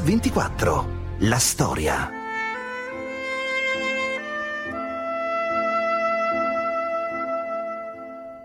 Mix24. 0.00 0.84
La 1.20 1.38
storia. 1.38 2.10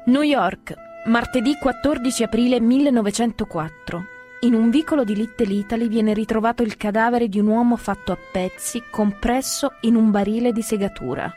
New 0.05 0.21
York, 0.21 0.73
martedì 1.05 1.57
14 1.57 2.23
aprile 2.23 2.61
1904. 2.61 4.05
In 4.41 4.53
un 4.53 4.69
vicolo 4.69 5.03
di 5.03 5.15
Little 5.15 5.53
Italy 5.53 5.87
viene 5.87 6.13
ritrovato 6.13 6.63
il 6.63 6.77
cadavere 6.77 7.27
di 7.27 7.39
un 7.39 7.47
uomo 7.47 7.75
fatto 7.75 8.13
a 8.13 8.17
pezzi, 8.31 8.83
compresso 8.89 9.73
in 9.81 9.95
un 9.95 10.09
barile 10.09 10.53
di 10.53 10.61
segatura. 10.61 11.31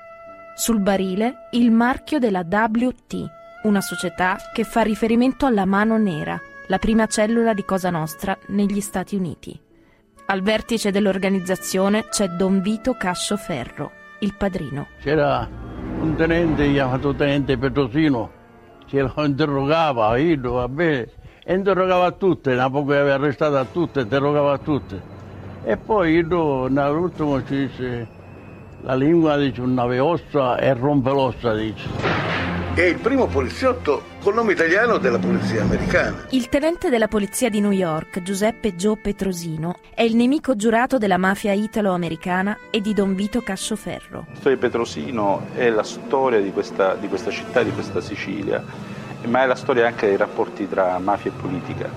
Sul 0.54 0.80
barile 0.80 1.48
il 1.52 1.72
marchio 1.72 2.20
della 2.20 2.46
WT, 2.48 3.30
una 3.64 3.80
società 3.80 4.38
che 4.52 4.62
fa 4.62 4.82
riferimento 4.82 5.44
alla 5.44 5.64
mano 5.64 5.98
nera, 5.98 6.40
la 6.68 6.78
prima 6.78 7.06
cellula 7.06 7.52
di 7.52 7.64
Cosa 7.64 7.90
Nostra 7.90 8.38
negli 8.46 8.80
Stati 8.80 9.16
Uniti. 9.16 9.63
Al 10.26 10.40
vertice 10.40 10.90
dell'organizzazione 10.90 12.06
c'è 12.08 12.28
Don 12.28 12.62
Vito 12.62 12.94
Cascio 12.94 13.36
Ferro, 13.36 13.90
il 14.20 14.34
padrino. 14.34 14.86
C'era 15.02 15.46
un 16.00 16.14
tenente 16.16 16.72
chiamato 16.72 17.14
tenente 17.14 17.58
Petrosino, 17.58 18.30
che 18.86 19.02
lo 19.02 19.12
interrogava, 19.22 20.16
io, 20.16 20.52
vabbè, 20.52 21.08
interrogava 21.48 22.06
a 22.06 22.12
tutte, 22.12 22.54
dopo 22.54 22.86
che 22.86 22.96
aveva 22.96 23.14
arrestato 23.16 23.56
a 23.58 23.66
tutte, 23.66 24.00
interrogava 24.00 24.56
tutte. 24.56 25.02
E 25.62 25.76
poi 25.76 26.14
io, 26.14 26.68
nell'ultimo 26.68 27.44
ci 27.44 27.66
disse, 27.66 28.08
la 28.80 28.94
lingua 28.94 29.36
dice 29.36 29.60
un 29.60 29.74
nave 29.74 29.98
ossa 29.98 30.56
e 30.56 30.72
rompe 30.72 31.10
l'ossa, 31.10 31.54
dice 31.54 32.43
è 32.74 32.82
il 32.82 32.98
primo 32.98 33.28
poliziotto 33.28 34.02
col 34.20 34.34
nome 34.34 34.52
italiano 34.52 34.98
della 34.98 35.20
polizia 35.20 35.62
americana. 35.62 36.26
Il 36.30 36.48
tenente 36.48 36.90
della 36.90 37.06
polizia 37.06 37.48
di 37.48 37.60
New 37.60 37.70
York, 37.70 38.20
Giuseppe 38.20 38.74
Joe 38.74 38.96
Petrosino, 38.96 39.78
è 39.94 40.02
il 40.02 40.16
nemico 40.16 40.56
giurato 40.56 40.98
della 40.98 41.16
mafia 41.16 41.52
italo-americana 41.52 42.58
e 42.70 42.80
di 42.80 42.92
Don 42.92 43.14
Vito 43.14 43.42
Cascioferro. 43.42 44.26
La 44.28 44.34
storia 44.34 44.56
di 44.56 44.60
Petrosino 44.60 45.46
è 45.54 45.70
la 45.70 45.84
storia 45.84 46.40
di 46.40 46.50
questa, 46.50 46.94
di 46.96 47.06
questa 47.06 47.30
città, 47.30 47.62
di 47.62 47.70
questa 47.70 48.00
Sicilia, 48.00 48.64
ma 49.26 49.44
è 49.44 49.46
la 49.46 49.54
storia 49.54 49.86
anche 49.86 50.08
dei 50.08 50.16
rapporti 50.16 50.68
tra 50.68 50.98
mafia 50.98 51.30
e 51.30 51.34
politica. 51.40 51.88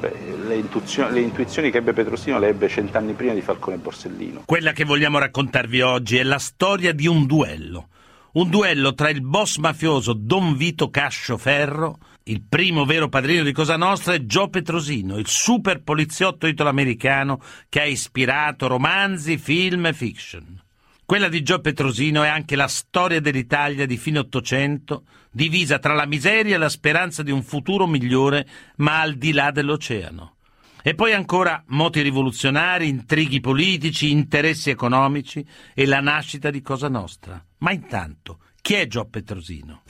Cioè, 0.00 0.12
le, 0.46 0.54
intuizioni, 0.54 1.14
le, 1.14 1.20
intuizioni 1.20 1.70
che 1.70 1.78
ebbe 1.78 1.94
Petrosino 1.94 2.38
le 2.38 2.48
ebbe 2.48 2.68
cent'anni 2.68 3.14
prima 3.14 3.32
di 3.32 3.40
Falcone 3.40 3.76
e 3.76 3.78
Borsellino. 3.78 4.42
Quella 4.44 4.72
che 4.72 4.84
vogliamo 4.84 5.18
raccontarvi 5.18 5.80
oggi 5.80 6.18
è 6.18 6.22
la 6.22 6.38
storia 6.38 6.92
di 6.92 7.06
un 7.06 7.24
duello 7.24 7.88
un 8.32 8.48
duello 8.48 8.94
tra 8.94 9.10
il 9.10 9.22
boss 9.22 9.56
mafioso 9.56 10.12
Don 10.12 10.56
Vito 10.56 10.90
Cascio 10.90 11.36
Ferro, 11.36 11.98
il 12.24 12.42
primo 12.48 12.84
vero 12.84 13.08
padrino 13.08 13.42
di 13.42 13.52
Cosa 13.52 13.76
Nostra, 13.76 14.14
e 14.14 14.24
Joe 14.24 14.50
Petrosino, 14.50 15.18
il 15.18 15.26
super 15.26 15.82
poliziotto 15.82 16.46
italo-americano 16.46 17.40
che 17.68 17.80
ha 17.80 17.86
ispirato 17.86 18.68
romanzi, 18.68 19.36
film 19.36 19.86
e 19.86 19.92
fiction. 19.92 20.62
Quella 21.04 21.28
di 21.28 21.42
Joe 21.42 21.60
Petrosino 21.60 22.22
è 22.22 22.28
anche 22.28 22.54
la 22.54 22.68
storia 22.68 23.20
dell'Italia 23.20 23.84
di 23.84 23.96
fine 23.96 24.20
Ottocento, 24.20 25.06
divisa 25.32 25.80
tra 25.80 25.92
la 25.92 26.06
miseria 26.06 26.54
e 26.54 26.58
la 26.58 26.68
speranza 26.68 27.24
di 27.24 27.32
un 27.32 27.42
futuro 27.42 27.88
migliore, 27.88 28.46
ma 28.76 29.00
al 29.00 29.14
di 29.14 29.32
là 29.32 29.50
dell'oceano. 29.50 30.36
E 30.82 30.94
poi 30.94 31.12
ancora 31.12 31.62
moti 31.68 32.00
rivoluzionari, 32.00 32.88
intrighi 32.88 33.40
politici, 33.40 34.10
interessi 34.10 34.70
economici 34.70 35.46
e 35.74 35.86
la 35.86 36.00
nascita 36.00 36.50
di 36.50 36.62
Cosa 36.62 36.88
Nostra. 36.88 37.44
Ma 37.58 37.72
intanto, 37.72 38.38
chi 38.62 38.74
è 38.74 38.86
Gio 38.86 39.04
Petrosino? 39.06 39.82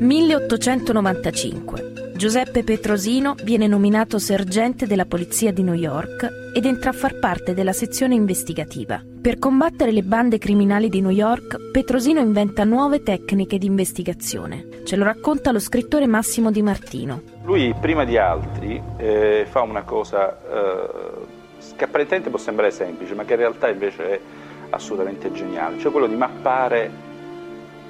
1895. 0.00 1.99
Giuseppe 2.20 2.64
Petrosino 2.64 3.34
viene 3.44 3.66
nominato 3.66 4.18
sergente 4.18 4.86
della 4.86 5.06
polizia 5.06 5.52
di 5.52 5.62
New 5.62 5.72
York 5.72 6.28
ed 6.54 6.66
entra 6.66 6.90
a 6.90 6.92
far 6.92 7.18
parte 7.18 7.54
della 7.54 7.72
sezione 7.72 8.14
investigativa. 8.14 9.02
Per 9.22 9.38
combattere 9.38 9.90
le 9.90 10.02
bande 10.02 10.36
criminali 10.36 10.90
di 10.90 11.00
New 11.00 11.10
York, 11.10 11.70
Petrosino 11.70 12.20
inventa 12.20 12.64
nuove 12.64 13.02
tecniche 13.02 13.56
di 13.56 13.64
investigazione. 13.64 14.82
Ce 14.84 14.96
lo 14.96 15.04
racconta 15.04 15.50
lo 15.50 15.58
scrittore 15.58 16.06
Massimo 16.06 16.50
Di 16.50 16.60
Martino. 16.60 17.22
Lui, 17.44 17.74
prima 17.80 18.04
di 18.04 18.18
altri, 18.18 18.78
eh, 18.98 19.46
fa 19.48 19.62
una 19.62 19.84
cosa 19.84 20.38
eh, 20.42 21.74
che 21.74 21.84
apparentemente 21.84 22.28
può 22.28 22.38
sembrare 22.38 22.70
semplice, 22.70 23.14
ma 23.14 23.24
che 23.24 23.32
in 23.32 23.38
realtà 23.38 23.70
invece 23.70 24.10
è 24.10 24.20
assolutamente 24.68 25.32
geniale, 25.32 25.78
cioè 25.78 25.90
quello 25.90 26.06
di 26.06 26.16
mappare 26.16 26.90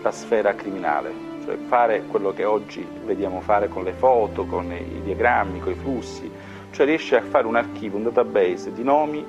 la 0.01 0.13
sfera 0.13 0.55
criminale 0.55 1.30
cioè 1.45 1.57
fare 1.57 2.05
quello 2.05 2.33
che 2.33 2.45
oggi 2.45 2.87
vediamo 3.05 3.41
fare 3.41 3.69
con 3.69 3.85
le 3.85 3.93
foto, 3.93 4.45
con 4.45 4.73
i 4.73 5.01
diagrammi, 5.03 5.61
con 5.61 5.73
i 5.73 5.77
flussi, 5.77 6.31
cioè 6.71 6.87
riesce 6.87 7.17
a 7.17 7.23
fare 7.23 7.47
un 7.47 7.57
archivio, 7.57 7.97
un 7.97 8.05
database 8.05 8.73
di 8.73 8.83
nomi, 8.83 9.25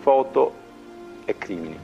foto 0.00 0.52
e 1.24 1.36
crimini. 1.36 1.78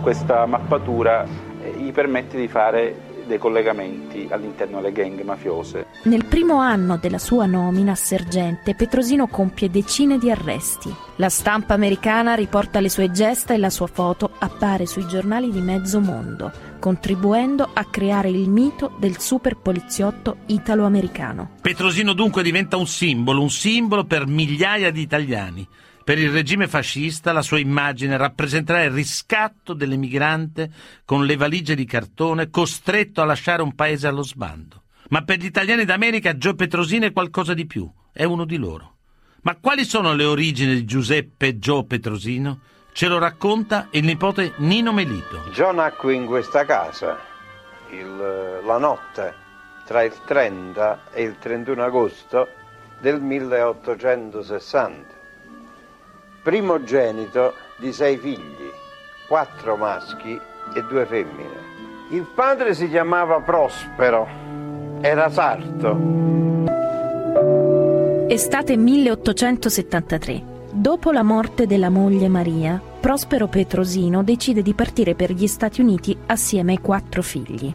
Questa 0.00 0.46
mappatura 0.46 1.26
eh, 1.62 1.70
gli 1.72 1.92
permette 1.92 2.38
di 2.38 2.48
fare 2.48 3.08
dei 3.30 3.38
collegamenti 3.38 4.26
all'interno 4.28 4.80
delle 4.80 4.92
gang 4.92 5.22
mafiose. 5.22 5.86
Nel 6.02 6.24
primo 6.24 6.58
anno 6.58 6.98
della 6.98 7.18
sua 7.18 7.46
nomina 7.46 7.92
a 7.92 7.94
sergente, 7.94 8.74
Petrosino 8.74 9.28
compie 9.28 9.70
decine 9.70 10.18
di 10.18 10.30
arresti. 10.30 10.92
La 11.16 11.28
stampa 11.28 11.74
americana 11.74 12.34
riporta 12.34 12.80
le 12.80 12.88
sue 12.88 13.10
gesta 13.10 13.54
e 13.54 13.58
la 13.58 13.70
sua 13.70 13.86
foto 13.86 14.30
appare 14.38 14.84
sui 14.86 15.06
giornali 15.06 15.50
di 15.50 15.60
mezzo 15.60 16.00
mondo, 16.00 16.50
contribuendo 16.80 17.70
a 17.72 17.84
creare 17.84 18.30
il 18.30 18.50
mito 18.50 18.92
del 18.98 19.18
super 19.18 19.56
poliziotto 19.56 20.38
italo-americano. 20.46 21.50
Petrosino 21.60 22.12
dunque 22.12 22.42
diventa 22.42 22.76
un 22.76 22.86
simbolo, 22.86 23.40
un 23.40 23.50
simbolo 23.50 24.04
per 24.04 24.26
migliaia 24.26 24.90
di 24.90 25.02
italiani. 25.02 25.68
Per 26.02 26.18
il 26.18 26.30
regime 26.30 26.66
fascista 26.66 27.32
la 27.32 27.42
sua 27.42 27.58
immagine 27.58 28.16
rappresenterà 28.16 28.82
il 28.82 28.90
riscatto 28.90 29.74
dell'emigrante 29.74 30.70
con 31.04 31.26
le 31.26 31.36
valigie 31.36 31.74
di 31.74 31.84
cartone 31.84 32.48
costretto 32.48 33.20
a 33.20 33.26
lasciare 33.26 33.62
un 33.62 33.74
paese 33.74 34.06
allo 34.06 34.22
sbando. 34.22 34.84
Ma 35.10 35.22
per 35.22 35.38
gli 35.38 35.44
italiani 35.44 35.84
d'America 35.84 36.36
Gio 36.36 36.54
Petrosino 36.54 37.04
è 37.04 37.12
qualcosa 37.12 37.52
di 37.52 37.66
più, 37.66 37.88
è 38.12 38.24
uno 38.24 38.44
di 38.44 38.56
loro. 38.56 38.96
Ma 39.42 39.56
quali 39.60 39.84
sono 39.84 40.14
le 40.14 40.24
origini 40.24 40.74
di 40.74 40.84
Giuseppe 40.84 41.58
Gio 41.58 41.84
Petrosino? 41.84 42.60
Ce 42.92 43.06
lo 43.06 43.18
racconta 43.18 43.88
il 43.92 44.04
nipote 44.04 44.54
Nino 44.56 44.92
Melito. 44.92 45.50
Gio 45.52 45.70
nacque 45.70 46.14
in 46.14 46.26
questa 46.26 46.64
casa 46.64 47.18
il, 47.90 48.62
la 48.64 48.78
notte 48.78 49.34
tra 49.84 50.02
il 50.02 50.14
30 50.24 51.10
e 51.12 51.22
il 51.22 51.36
31 51.38 51.84
agosto 51.84 52.48
del 53.00 53.20
1860 53.20 55.19
primogenito 56.42 57.54
di 57.76 57.92
sei 57.92 58.16
figli, 58.16 58.70
quattro 59.28 59.76
maschi 59.76 60.38
e 60.74 60.82
due 60.88 61.06
femmine. 61.06 61.68
Il 62.10 62.26
padre 62.34 62.74
si 62.74 62.88
chiamava 62.88 63.40
Prospero, 63.40 64.26
era 65.00 65.30
sarto. 65.30 66.18
Estate 68.28 68.76
1873. 68.76 70.42
Dopo 70.72 71.10
la 71.10 71.22
morte 71.22 71.66
della 71.66 71.90
moglie 71.90 72.28
Maria, 72.28 72.80
Prospero 73.00 73.48
Petrosino 73.48 74.22
decide 74.22 74.62
di 74.62 74.72
partire 74.74 75.14
per 75.14 75.32
gli 75.32 75.46
Stati 75.46 75.80
Uniti 75.80 76.16
assieme 76.26 76.72
ai 76.72 76.78
quattro 76.78 77.22
figli. 77.22 77.72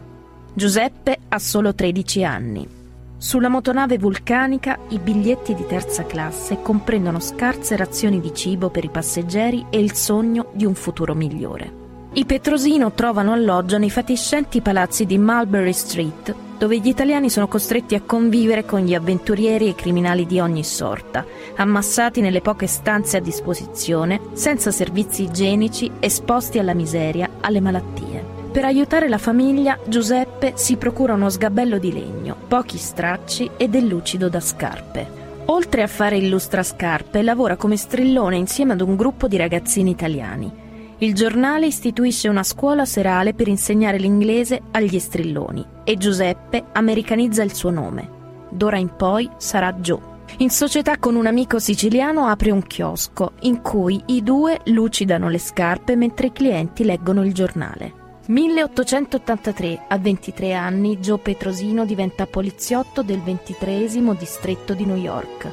Giuseppe 0.54 1.18
ha 1.28 1.38
solo 1.38 1.74
13 1.74 2.24
anni. 2.24 2.75
Sulla 3.18 3.48
motonave 3.48 3.96
vulcanica 3.96 4.78
i 4.88 4.98
biglietti 4.98 5.54
di 5.54 5.64
terza 5.66 6.04
classe 6.04 6.60
comprendono 6.60 7.18
scarse 7.18 7.74
razioni 7.74 8.20
di 8.20 8.34
cibo 8.34 8.68
per 8.68 8.84
i 8.84 8.90
passeggeri 8.90 9.66
e 9.70 9.78
il 9.78 9.94
sogno 9.94 10.50
di 10.52 10.66
un 10.66 10.74
futuro 10.74 11.14
migliore. 11.14 11.84
I 12.12 12.26
Petrosino 12.26 12.92
trovano 12.92 13.32
alloggio 13.32 13.78
nei 13.78 13.90
fatiscenti 13.90 14.60
palazzi 14.60 15.06
di 15.06 15.16
Mulberry 15.16 15.72
Street, 15.72 16.34
dove 16.58 16.78
gli 16.78 16.88
italiani 16.88 17.30
sono 17.30 17.48
costretti 17.48 17.94
a 17.94 18.02
convivere 18.02 18.66
con 18.66 18.80
gli 18.80 18.94
avventurieri 18.94 19.68
e 19.68 19.74
criminali 19.74 20.26
di 20.26 20.38
ogni 20.38 20.64
sorta, 20.64 21.24
ammassati 21.56 22.20
nelle 22.20 22.42
poche 22.42 22.66
stanze 22.66 23.16
a 23.16 23.20
disposizione, 23.20 24.20
senza 24.34 24.70
servizi 24.70 25.24
igienici, 25.24 25.90
esposti 26.00 26.58
alla 26.58 26.74
miseria, 26.74 27.30
alle 27.40 27.60
malattie. 27.60 28.35
Per 28.56 28.64
aiutare 28.64 29.10
la 29.10 29.18
famiglia, 29.18 29.78
Giuseppe 29.86 30.52
si 30.56 30.76
procura 30.76 31.12
uno 31.12 31.28
sgabello 31.28 31.76
di 31.76 31.92
legno, 31.92 32.34
pochi 32.48 32.78
stracci 32.78 33.50
e 33.58 33.68
del 33.68 33.84
lucido 33.84 34.30
da 34.30 34.40
scarpe. 34.40 35.06
Oltre 35.48 35.82
a 35.82 35.86
fare 35.86 36.16
illustrascarpe, 36.16 37.20
lavora 37.20 37.56
come 37.56 37.76
strillone 37.76 38.36
insieme 38.36 38.72
ad 38.72 38.80
un 38.80 38.96
gruppo 38.96 39.28
di 39.28 39.36
ragazzini 39.36 39.90
italiani. 39.90 40.50
Il 40.96 41.12
giornale 41.12 41.66
istituisce 41.66 42.28
una 42.28 42.42
scuola 42.42 42.86
serale 42.86 43.34
per 43.34 43.46
insegnare 43.46 43.98
l'inglese 43.98 44.62
agli 44.70 44.98
strilloni 44.98 45.62
e 45.84 45.98
Giuseppe 45.98 46.64
americanizza 46.72 47.42
il 47.42 47.52
suo 47.52 47.68
nome. 47.68 48.08
D'ora 48.48 48.78
in 48.78 48.96
poi 48.96 49.28
sarà 49.36 49.70
Joe. 49.74 50.00
In 50.38 50.48
società 50.48 50.96
con 50.96 51.14
un 51.14 51.26
amico 51.26 51.58
siciliano 51.58 52.26
apre 52.26 52.52
un 52.52 52.62
chiosco 52.62 53.32
in 53.40 53.60
cui 53.60 54.02
i 54.06 54.22
due 54.22 54.60
lucidano 54.64 55.28
le 55.28 55.38
scarpe 55.38 55.94
mentre 55.94 56.28
i 56.28 56.32
clienti 56.32 56.84
leggono 56.84 57.22
il 57.22 57.34
giornale. 57.34 58.04
1883, 58.28 59.84
a 59.86 59.98
23 59.98 60.52
anni, 60.52 60.98
Joe 60.98 61.18
Petrosino 61.18 61.84
diventa 61.84 62.26
poliziotto 62.26 63.02
del 63.02 63.20
23 63.20 63.86
distretto 64.18 64.74
di 64.74 64.84
New 64.84 64.96
York. 64.96 65.48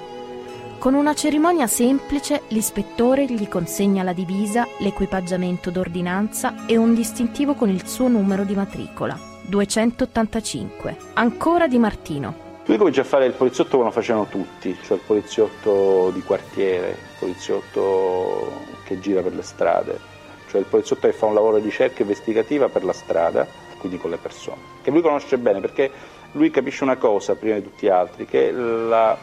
Con 0.80 0.96
una 0.96 1.14
cerimonia 1.14 1.68
semplice, 1.68 2.42
l'ispettore 2.48 3.26
gli 3.26 3.48
consegna 3.48 4.02
la 4.02 4.14
divisa, 4.14 4.68
l'equipaggiamento 4.80 5.70
d'ordinanza 5.70 6.66
e 6.66 6.76
un 6.76 6.96
distintivo 6.96 7.54
con 7.54 7.70
il 7.70 7.86
suo 7.86 8.08
numero 8.08 8.44
di 8.44 8.56
matricola, 8.56 9.20
285. 9.44 10.98
Ancora 11.14 11.68
Di 11.68 11.78
Martino. 11.78 12.42
Lui 12.66 12.78
comincia 12.78 13.02
a 13.02 13.06
fare 13.06 13.28
il 13.28 13.34
poliziotto 13.34 13.78
come 13.78 13.90
lo 13.90 13.94
facevano 13.94 14.26
tutti, 14.26 14.76
cioè 14.82 14.98
il 14.98 15.04
poliziotto 15.06 16.10
di 16.12 16.24
quartiere, 16.24 16.90
il 16.90 17.18
poliziotto 17.20 18.52
che 18.84 19.00
gira 19.00 19.22
per 19.22 19.36
le 19.36 19.44
strade 19.44 20.13
cioè 20.54 20.62
il 20.62 20.68
poliziotto 20.68 21.08
che 21.08 21.14
fa 21.14 21.26
un 21.26 21.34
lavoro 21.34 21.58
di 21.58 21.64
ricerca 21.64 22.04
investigativa 22.04 22.70
per 22.70 22.84
la 22.84 22.94
strada, 22.94 23.48
quindi 23.80 23.98
con 23.98 24.12
le 24.12 24.18
persone, 24.18 24.62
che 24.84 24.92
lui 24.92 25.02
conosce 25.02 25.40
bene 25.40 25.60
perché 25.60 25.90
lui 26.34 26.52
capisce 26.52 26.84
una 26.84 26.98
cosa 26.98 27.34
prima 27.34 27.56
di 27.56 27.64
tutti 27.64 27.88
gli 27.88 27.90
altri, 27.90 28.26
che 28.26 28.52
la, 28.52 29.18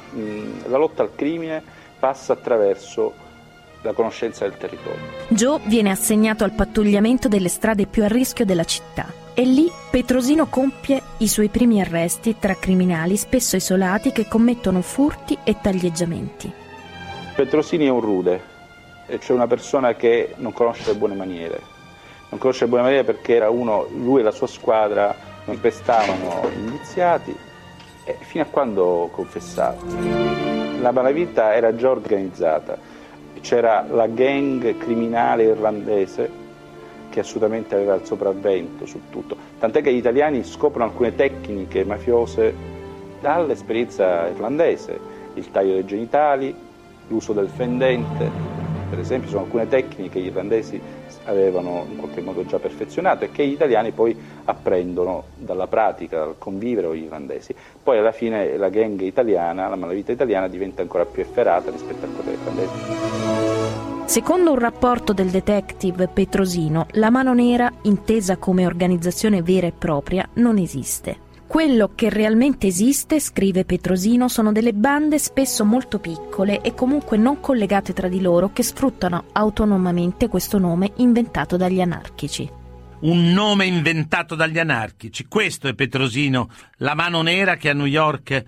la 0.66 0.76
lotta 0.76 1.02
al 1.02 1.14
crimine 1.14 1.62
passa 2.00 2.32
attraverso 2.32 3.14
la 3.82 3.92
conoscenza 3.92 4.44
del 4.44 4.58
territorio. 4.58 5.04
Joe 5.28 5.60
viene 5.66 5.90
assegnato 5.90 6.42
al 6.42 6.52
pattugliamento 6.52 7.28
delle 7.28 7.48
strade 7.48 7.86
più 7.86 8.02
a 8.02 8.08
rischio 8.08 8.44
della 8.44 8.64
città 8.64 9.06
e 9.32 9.44
lì 9.44 9.70
Petrosino 9.90 10.46
compie 10.46 11.00
i 11.18 11.28
suoi 11.28 11.48
primi 11.48 11.80
arresti 11.80 12.36
tra 12.40 12.56
criminali 12.56 13.16
spesso 13.16 13.54
isolati 13.54 14.10
che 14.10 14.26
commettono 14.26 14.82
furti 14.82 15.38
e 15.44 15.56
taglieggiamenti. 15.62 16.52
Petrosini 17.36 17.86
è 17.86 17.90
un 17.90 18.00
rude, 18.00 18.42
c'è 19.18 19.32
una 19.32 19.46
persona 19.46 19.94
che 19.94 20.34
non 20.36 20.52
conosce 20.52 20.92
le 20.92 20.98
buone 20.98 21.14
maniere. 21.14 21.60
Non 22.28 22.38
conosce 22.38 22.64
le 22.64 22.70
buone 22.70 22.84
maniere 22.84 23.04
perché 23.04 23.34
era 23.34 23.50
uno, 23.50 23.86
lui 23.94 24.20
e 24.20 24.22
la 24.22 24.30
sua 24.30 24.46
squadra 24.46 25.14
non 25.44 25.58
pestavano 25.60 26.48
gli 26.54 26.58
indiziati 26.58 27.36
e 28.04 28.16
fino 28.20 28.44
a 28.44 28.46
quando 28.46 29.08
confessava. 29.12 29.76
La 30.80 30.92
malavita 30.92 31.54
era 31.54 31.74
già 31.74 31.90
organizzata, 31.90 32.78
c'era 33.40 33.84
la 33.88 34.06
gang 34.06 34.76
criminale 34.78 35.44
irlandese 35.44 36.38
che 37.10 37.20
assolutamente 37.20 37.74
aveva 37.74 37.94
il 37.94 38.06
sopravvento 38.06 38.86
su 38.86 39.00
tutto, 39.10 39.36
tant'è 39.58 39.82
che 39.82 39.92
gli 39.92 39.96
italiani 39.96 40.44
scoprono 40.44 40.84
alcune 40.88 41.14
tecniche 41.14 41.84
mafiose 41.84 42.54
dall'esperienza 43.20 44.28
irlandese, 44.28 44.98
il 45.34 45.50
taglio 45.50 45.74
dei 45.74 45.84
genitali, 45.84 46.54
l'uso 47.08 47.32
del 47.32 47.48
fendente, 47.48 48.49
per 48.90 48.98
esempio 48.98 49.30
sono 49.30 49.44
alcune 49.44 49.68
tecniche 49.68 50.10
che 50.10 50.20
gli 50.20 50.26
irlandesi 50.26 50.80
avevano 51.24 51.86
in 51.88 51.96
qualche 51.96 52.20
modo 52.20 52.44
già 52.44 52.58
perfezionato 52.58 53.24
e 53.24 53.30
che 53.30 53.46
gli 53.46 53.52
italiani 53.52 53.92
poi 53.92 54.16
apprendono 54.44 55.24
dalla 55.36 55.68
pratica, 55.68 56.18
dal 56.18 56.34
convivere 56.36 56.88
con 56.88 56.96
gli 56.96 57.04
irlandesi. 57.04 57.54
Poi 57.82 57.98
alla 57.98 58.12
fine 58.12 58.56
la 58.56 58.68
gang 58.68 59.00
italiana, 59.00 59.68
la 59.68 59.76
malavita 59.76 60.10
italiana 60.12 60.48
diventa 60.48 60.82
ancora 60.82 61.04
più 61.04 61.22
efferata 61.22 61.70
rispetto 61.70 62.04
a 62.04 62.08
quella 62.08 62.30
irlandese. 62.32 63.48
Secondo 64.06 64.50
un 64.50 64.58
rapporto 64.58 65.12
del 65.12 65.28
detective 65.28 66.08
Petrosino, 66.08 66.86
la 66.94 67.10
mano 67.10 67.32
nera, 67.32 67.72
intesa 67.82 68.38
come 68.38 68.66
organizzazione 68.66 69.40
vera 69.40 69.68
e 69.68 69.72
propria, 69.72 70.28
non 70.34 70.58
esiste. 70.58 71.28
Quello 71.50 71.90
che 71.96 72.10
realmente 72.10 72.68
esiste, 72.68 73.18
scrive 73.18 73.64
Petrosino, 73.64 74.28
sono 74.28 74.52
delle 74.52 74.72
bande 74.72 75.18
spesso 75.18 75.64
molto 75.64 75.98
piccole 75.98 76.60
e 76.60 76.74
comunque 76.74 77.16
non 77.16 77.40
collegate 77.40 77.92
tra 77.92 78.06
di 78.06 78.20
loro 78.20 78.52
che 78.52 78.62
sfruttano 78.62 79.24
autonomamente 79.32 80.28
questo 80.28 80.58
nome 80.58 80.92
inventato 80.98 81.56
dagli 81.56 81.80
anarchici. 81.80 82.48
Un 83.00 83.32
nome 83.32 83.66
inventato 83.66 84.36
dagli 84.36 84.60
anarchici. 84.60 85.26
Questo 85.26 85.66
è 85.66 85.74
Petrosino, 85.74 86.50
la 86.76 86.94
mano 86.94 87.20
nera 87.20 87.56
che 87.56 87.70
a 87.70 87.74
New 87.74 87.86
York 87.86 88.44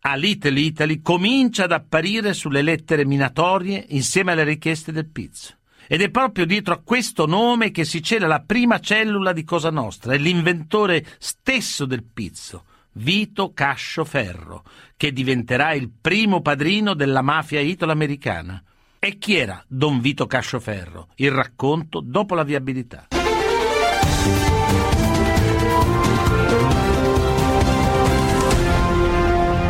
a 0.00 0.14
Little 0.14 0.60
Italy 0.60 1.00
comincia 1.00 1.64
ad 1.64 1.72
apparire 1.72 2.34
sulle 2.34 2.60
lettere 2.60 3.06
minatorie 3.06 3.82
insieme 3.88 4.32
alle 4.32 4.44
richieste 4.44 4.92
del 4.92 5.06
pizzo. 5.06 5.54
Ed 5.92 6.00
è 6.00 6.08
proprio 6.08 6.46
dietro 6.46 6.72
a 6.72 6.80
questo 6.82 7.26
nome 7.26 7.70
che 7.70 7.84
si 7.84 8.02
cela 8.02 8.26
la 8.26 8.40
prima 8.40 8.80
cellula 8.80 9.34
di 9.34 9.44
Cosa 9.44 9.68
Nostra, 9.68 10.14
è 10.14 10.16
l'inventore 10.16 11.04
stesso 11.18 11.84
del 11.84 12.02
pizzo, 12.02 12.64
Vito 12.92 13.52
Cascio 13.52 14.02
Ferro, 14.06 14.64
che 14.96 15.12
diventerà 15.12 15.74
il 15.74 15.90
primo 15.90 16.40
padrino 16.40 16.94
della 16.94 17.20
mafia 17.20 17.60
italo-americana. 17.60 18.64
E 18.98 19.18
chi 19.18 19.34
era 19.34 19.62
Don 19.68 20.00
Vito 20.00 20.26
Cascioferro? 20.26 21.08
Il 21.16 21.30
racconto 21.30 22.00
dopo 22.00 22.34
la 22.34 22.44
viabilità. 22.44 23.08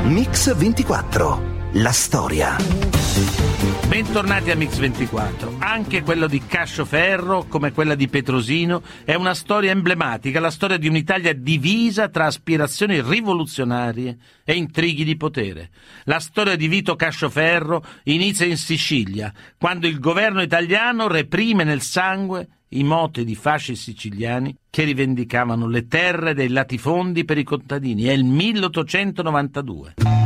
Mix 0.05 0.55
24. 0.55 1.52
La 1.77 1.93
storia. 1.93 2.59
Bentornati 3.89 4.51
a 4.51 4.57
Mix24. 4.57 5.57
Anche 5.59 6.03
quello 6.03 6.27
di 6.27 6.43
Cascioferro, 6.47 7.47
come 7.49 7.73
quella 7.73 7.95
di 7.95 8.09
Petrosino, 8.09 8.83
è 9.05 9.15
una 9.15 9.33
storia 9.33 9.71
emblematica, 9.71 10.39
la 10.39 10.51
storia 10.51 10.77
di 10.77 10.87
un'Italia 10.87 11.33
divisa 11.33 12.11
tra 12.11 12.27
aspirazioni 12.27 13.01
rivoluzionarie 13.01 14.19
e 14.45 14.53
intrighi 14.53 15.03
di 15.03 15.17
potere. 15.17 15.71
La 16.05 16.21
storia 16.21 16.57
di 16.57 16.69
Vito 16.69 16.95
Cascioferro 16.95 17.83
inizia 18.05 18.45
in 18.45 18.59
Sicilia, 18.59 19.33
quando 19.57 19.87
il 19.87 19.99
governo 19.99 20.43
italiano 20.43 21.09
reprime 21.09 21.65
nel 21.65 21.81
sangue 21.81 22.49
i 22.69 22.85
moti 22.85 23.25
di 23.25 23.35
fasci 23.35 23.77
siciliani 23.77 24.55
che 24.69 24.85
rivendicavano 24.85 25.67
le 25.67 25.87
terre 25.87 26.35
dei 26.35 26.49
latifondi 26.49 27.25
per 27.25 27.39
i 27.39 27.45
contadini. 27.45 28.05
È 28.05 28.13
il 28.13 28.25
1892. 28.25 30.22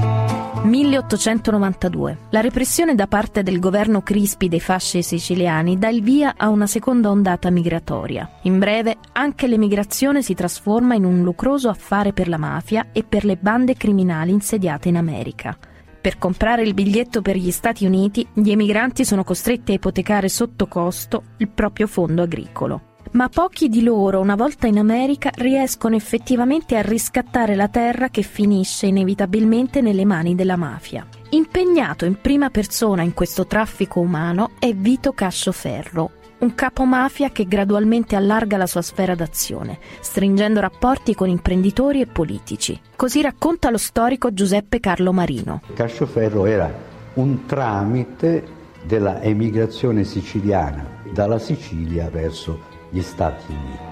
1892. 0.66 2.18
La 2.30 2.40
repressione 2.40 2.94
da 2.94 3.06
parte 3.06 3.42
del 3.42 3.58
governo 3.58 4.02
Crispi 4.02 4.48
dei 4.48 4.60
fasci 4.60 5.02
siciliani 5.02 5.78
dà 5.78 5.88
il 5.88 6.02
via 6.02 6.34
a 6.36 6.48
una 6.48 6.66
seconda 6.66 7.10
ondata 7.10 7.50
migratoria. 7.50 8.38
In 8.42 8.58
breve, 8.58 8.96
anche 9.12 9.46
l'emigrazione 9.46 10.22
si 10.22 10.34
trasforma 10.34 10.94
in 10.94 11.04
un 11.04 11.22
lucroso 11.22 11.68
affare 11.68 12.12
per 12.12 12.28
la 12.28 12.38
mafia 12.38 12.88
e 12.92 13.04
per 13.04 13.24
le 13.24 13.36
bande 13.36 13.74
criminali 13.74 14.32
insediate 14.32 14.88
in 14.88 14.96
America. 14.96 15.56
Per 16.00 16.18
comprare 16.18 16.62
il 16.62 16.74
biglietto 16.74 17.22
per 17.22 17.36
gli 17.36 17.50
Stati 17.50 17.86
Uniti, 17.86 18.26
gli 18.32 18.50
emigranti 18.50 19.04
sono 19.04 19.24
costretti 19.24 19.72
a 19.72 19.74
ipotecare 19.74 20.28
sotto 20.28 20.66
costo 20.66 21.22
il 21.38 21.48
proprio 21.48 21.86
fondo 21.86 22.22
agricolo 22.22 22.85
ma 23.12 23.28
pochi 23.28 23.68
di 23.68 23.82
loro, 23.82 24.20
una 24.20 24.34
volta 24.34 24.66
in 24.66 24.78
America, 24.78 25.30
riescono 25.34 25.96
effettivamente 25.96 26.76
a 26.76 26.82
riscattare 26.82 27.54
la 27.54 27.68
terra 27.68 28.08
che 28.08 28.22
finisce 28.22 28.86
inevitabilmente 28.86 29.80
nelle 29.80 30.04
mani 30.04 30.34
della 30.34 30.56
mafia. 30.56 31.06
Impegnato 31.30 32.04
in 32.04 32.20
prima 32.20 32.50
persona 32.50 33.02
in 33.02 33.14
questo 33.14 33.46
traffico 33.46 34.00
umano 34.00 34.50
è 34.58 34.72
Vito 34.74 35.12
Cascioferro, 35.12 36.10
un 36.38 36.54
capo 36.54 36.84
mafia 36.84 37.30
che 37.30 37.46
gradualmente 37.46 38.14
allarga 38.14 38.56
la 38.56 38.66
sua 38.66 38.82
sfera 38.82 39.14
d'azione, 39.14 39.78
stringendo 40.00 40.60
rapporti 40.60 41.14
con 41.14 41.28
imprenditori 41.28 42.00
e 42.00 42.06
politici. 42.06 42.78
Così 42.94 43.22
racconta 43.22 43.70
lo 43.70 43.78
storico 43.78 44.32
Giuseppe 44.32 44.78
Carlo 44.80 45.12
Marino. 45.12 45.62
Cascioferro 45.74 46.44
era 46.44 46.72
un 47.14 47.46
tramite 47.46 48.54
della 48.84 49.22
emigrazione 49.22 50.04
siciliana 50.04 50.86
dalla 51.12 51.38
Sicilia 51.38 52.08
verso 52.10 52.74
gli 52.90 53.02
Stati 53.02 53.44
Uniti. 53.48 53.84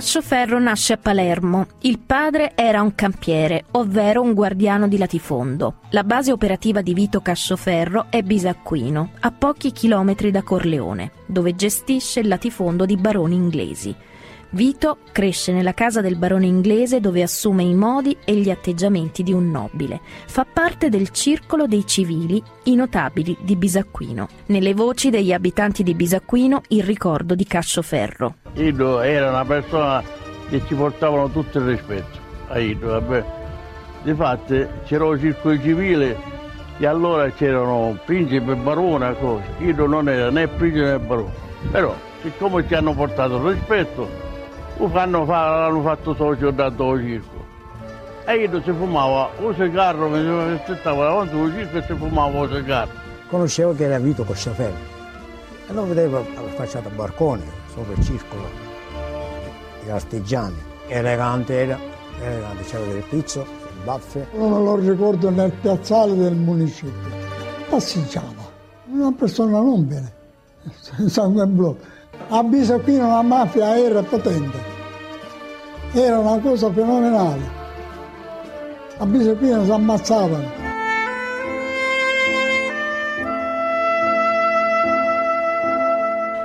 Cascioferro 0.00 0.58
nasce 0.58 0.94
a 0.94 0.96
Palermo. 0.96 1.66
Il 1.80 1.98
padre 1.98 2.52
era 2.54 2.80
un 2.80 2.94
campiere, 2.94 3.64
ovvero 3.72 4.22
un 4.22 4.32
guardiano 4.32 4.88
di 4.88 4.96
latifondo. 4.96 5.80
La 5.90 6.04
base 6.04 6.32
operativa 6.32 6.80
di 6.80 6.94
Vito 6.94 7.20
Cascioferro 7.20 8.06
è 8.08 8.22
Bisacquino, 8.22 9.10
a 9.20 9.30
pochi 9.30 9.72
chilometri 9.72 10.30
da 10.30 10.42
Corleone, 10.42 11.10
dove 11.26 11.54
gestisce 11.54 12.20
il 12.20 12.28
latifondo 12.28 12.86
di 12.86 12.96
baroni 12.96 13.34
inglesi. 13.34 13.94
Vito 14.52 14.98
cresce 15.12 15.52
nella 15.52 15.74
casa 15.74 16.00
del 16.00 16.16
barone 16.16 16.46
inglese 16.46 16.98
dove 16.98 17.22
assume 17.22 17.62
i 17.62 17.72
modi 17.72 18.16
e 18.24 18.34
gli 18.34 18.50
atteggiamenti 18.50 19.22
di 19.22 19.32
un 19.32 19.48
nobile. 19.48 20.00
Fa 20.26 20.44
parte 20.44 20.88
del 20.88 21.10
circolo 21.10 21.68
dei 21.68 21.86
civili, 21.86 22.42
i 22.64 22.74
notabili 22.74 23.36
di 23.42 23.54
Bisacquino. 23.54 24.26
Nelle 24.46 24.74
voci 24.74 25.08
degli 25.10 25.32
abitanti 25.32 25.84
di 25.84 25.94
Bisacquino 25.94 26.62
il 26.68 26.82
ricordo 26.82 27.36
di 27.36 27.44
Cascioferro. 27.44 28.34
Ido 28.54 29.00
era 29.00 29.28
una 29.28 29.44
persona 29.44 30.02
che 30.48 30.60
ci 30.66 30.74
portavano 30.74 31.30
tutto 31.30 31.58
il 31.58 31.66
rispetto 31.66 32.18
a 32.48 32.58
Ido, 32.58 32.88
vabbè. 32.88 33.24
Difatti 34.02 34.66
c'era 34.84 35.06
il 35.10 35.20
circolo 35.20 35.60
civile 35.60 36.16
e 36.76 36.86
allora 36.86 37.30
c'erano 37.30 37.96
principe 38.04 38.50
e 38.50 38.56
barone, 38.56 39.16
cose. 39.20 39.44
Ido 39.58 39.86
non 39.86 40.08
era 40.08 40.28
né 40.30 40.48
principe 40.48 40.86
né 40.86 40.98
barone. 40.98 41.32
Però 41.70 41.94
siccome 42.20 42.66
ci 42.66 42.74
hanno 42.74 42.94
portato 42.94 43.36
il 43.36 43.54
rispetto 43.54 44.28
fanno 44.88 45.24
fare, 45.24 45.60
l'hanno 45.60 45.82
fatto 45.82 46.14
socio 46.14 46.50
da 46.50 46.70
circo. 46.70 47.48
E 48.24 48.34
io 48.36 48.62
si 48.62 48.72
fumava 48.72 49.30
un 49.38 49.54
cigarro, 49.54 50.08
mi 50.08 50.60
stavo 50.78 51.02
davanti 51.02 51.34
al 51.34 51.52
circo 51.52 51.78
e 51.78 51.82
si 51.82 51.94
fumava 51.94 52.40
un 52.40 52.48
cigarro. 52.48 52.92
Conoscevo 53.28 53.74
che 53.74 53.84
era 53.84 53.98
Vito 53.98 54.24
Cosciafello. 54.24 54.98
E 55.68 55.72
lo 55.72 55.86
vedevo 55.86 56.18
affacciato 56.18 56.88
a 56.88 56.90
barcone, 56.90 57.42
sopra 57.72 57.92
il 57.92 58.04
circolo, 58.04 58.42
gli 59.84 59.90
artigiani. 59.90 60.56
Elegante 60.88 61.60
era, 61.60 61.78
elegante, 62.20 62.64
c'era 62.64 62.84
del 62.84 63.02
pizzo, 63.08 63.40
il 63.40 63.84
baffe. 63.84 64.26
Non 64.32 64.64
lo 64.64 64.76
ricordo 64.76 65.30
nel 65.30 65.52
piazzale 65.52 66.14
del 66.16 66.34
municipio. 66.34 67.08
Passeggiava, 67.68 68.48
una 68.90 69.12
persona 69.12 69.60
non 69.60 69.86
bene, 69.86 70.12
sangue 71.08 71.46
blu. 71.46 71.76
A 72.28 72.42
Bisacchino 72.42 73.08
la 73.08 73.22
mafia 73.22 73.76
era 73.76 74.02
potente, 74.02 74.58
era 75.92 76.18
una 76.18 76.38
cosa 76.38 76.72
fenomenale. 76.72 77.58
A 78.98 79.06
Bisacchino 79.06 79.64
si 79.64 79.70
ammazzavano. 79.70 80.68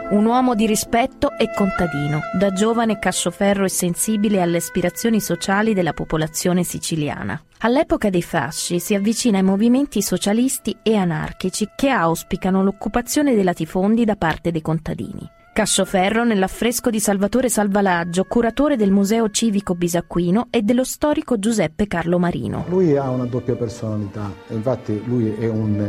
Un 0.07 0.23
uomo 0.25 0.55
di 0.55 0.65
rispetto 0.65 1.35
e 1.37 1.51
contadino, 1.53 2.21
da 2.37 2.51
giovane 2.51 2.99
cascioferro 2.99 3.65
e 3.65 3.69
sensibile 3.69 4.39
alle 4.41 4.57
aspirazioni 4.57 5.19
sociali 5.19 5.73
della 5.73 5.93
popolazione 5.93 6.63
siciliana. 6.63 7.41
All'epoca 7.59 8.09
dei 8.09 8.21
fasci 8.21 8.79
si 8.79 8.93
avvicina 8.93 9.39
ai 9.39 9.43
movimenti 9.43 10.01
socialisti 10.01 10.77
e 10.83 10.95
anarchici 10.95 11.67
che 11.75 11.89
auspicano 11.89 12.63
l'occupazione 12.63 13.33
dei 13.33 13.43
latifondi 13.43 14.05
da 14.05 14.15
parte 14.15 14.51
dei 14.51 14.61
contadini. 14.61 15.29
Cascioferro 15.55 16.25
nell'affresco 16.25 16.89
di 16.89 16.99
Salvatore 16.99 17.47
Salvalaggio, 17.47 18.25
curatore 18.25 18.75
del 18.75 18.91
Museo 18.91 19.29
Civico 19.29 19.73
Bisacquino 19.73 20.47
e 20.49 20.63
dello 20.63 20.83
storico 20.83 21.39
Giuseppe 21.39 21.87
Carlo 21.87 22.19
Marino. 22.19 22.65
Lui 22.67 22.97
ha 22.97 23.09
una 23.09 23.23
doppia 23.23 23.55
personalità, 23.55 24.29
infatti 24.49 25.01
lui 25.05 25.33
è 25.33 25.47
un, 25.47 25.79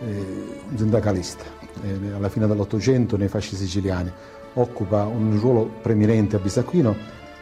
eh, 0.00 0.60
sindacalista 0.74 1.42
eh, 1.84 2.12
alla 2.14 2.28
fine 2.28 2.46
dell'Ottocento 2.46 3.16
nei 3.16 3.28
fasci 3.28 3.56
siciliani, 3.56 4.12
occupa 4.52 5.06
un 5.06 5.38
ruolo 5.40 5.64
preminente 5.80 6.36
a 6.36 6.40
Bisacquino 6.40 6.94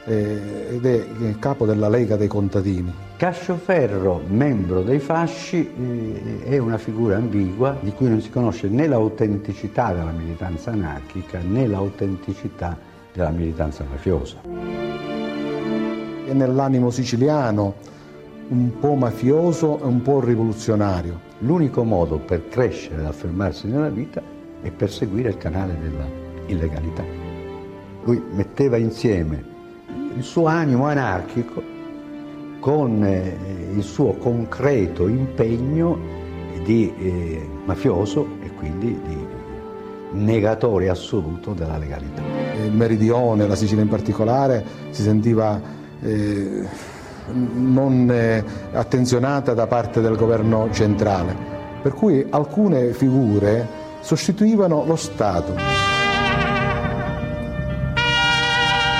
eh, 0.06 0.68
ed 0.70 0.86
è 0.86 1.38
capo 1.38 1.66
della 1.66 1.88
Lega 1.88 2.16
dei 2.16 2.28
Contadini. 2.28 2.92
Cascioferro, 3.16 4.22
membro 4.28 4.82
dei 4.82 5.00
fasci, 5.00 5.68
eh, 5.68 6.44
è 6.44 6.58
una 6.58 6.78
figura 6.78 7.16
ambigua 7.16 7.76
di 7.80 7.92
cui 7.92 8.08
non 8.08 8.20
si 8.20 8.30
conosce 8.30 8.68
né 8.68 8.86
l'autenticità 8.86 9.92
della 9.92 10.12
militanza 10.12 10.70
anarchica 10.70 11.40
né 11.40 11.66
l'autenticità 11.66 12.78
della 13.12 13.30
militanza 13.30 13.84
mafiosa. 13.88 14.36
È 16.24 16.32
nell'animo 16.32 16.90
siciliano 16.90 17.74
un 18.48 18.78
po' 18.78 18.94
mafioso 18.94 19.80
e 19.80 19.84
un 19.84 20.02
po' 20.02 20.20
rivoluzionario. 20.20 21.20
L'unico 21.40 21.82
modo 21.82 22.18
per 22.18 22.48
crescere 22.48 23.02
e 23.02 23.06
affermarsi 23.06 23.66
nella 23.66 23.88
vita 23.88 24.22
è 24.62 24.70
perseguire 24.70 25.30
il 25.30 25.36
canale 25.36 25.76
della 25.80 26.06
illegalità. 26.46 27.04
Lui 28.04 28.22
metteva 28.32 28.76
insieme 28.76 29.54
il 30.16 30.22
suo 30.22 30.46
animo 30.46 30.86
anarchico 30.86 31.62
con 32.60 33.04
eh, 33.04 33.36
il 33.74 33.82
suo 33.82 34.14
concreto 34.14 35.06
impegno 35.08 35.98
di 36.64 36.92
eh, 36.98 37.48
mafioso 37.64 38.26
e 38.42 38.50
quindi 38.52 38.98
di 39.06 39.26
negatore 40.12 40.88
assoluto 40.88 41.52
della 41.52 41.78
legalità. 41.78 42.22
Il 42.64 42.72
meridione, 42.72 43.46
la 43.46 43.54
Sicilia 43.54 43.82
in 43.82 43.88
particolare, 43.88 44.64
si 44.90 45.02
sentiva 45.02 45.60
eh, 46.00 46.66
non 47.32 48.42
attenzionata 48.72 49.52
da 49.52 49.66
parte 49.66 50.00
del 50.00 50.16
governo 50.16 50.68
centrale, 50.72 51.36
per 51.82 51.92
cui 51.92 52.26
alcune 52.30 52.92
figure 52.92 53.84
sostituivano 54.00 54.84
lo 54.86 54.96
Stato. 54.96 55.85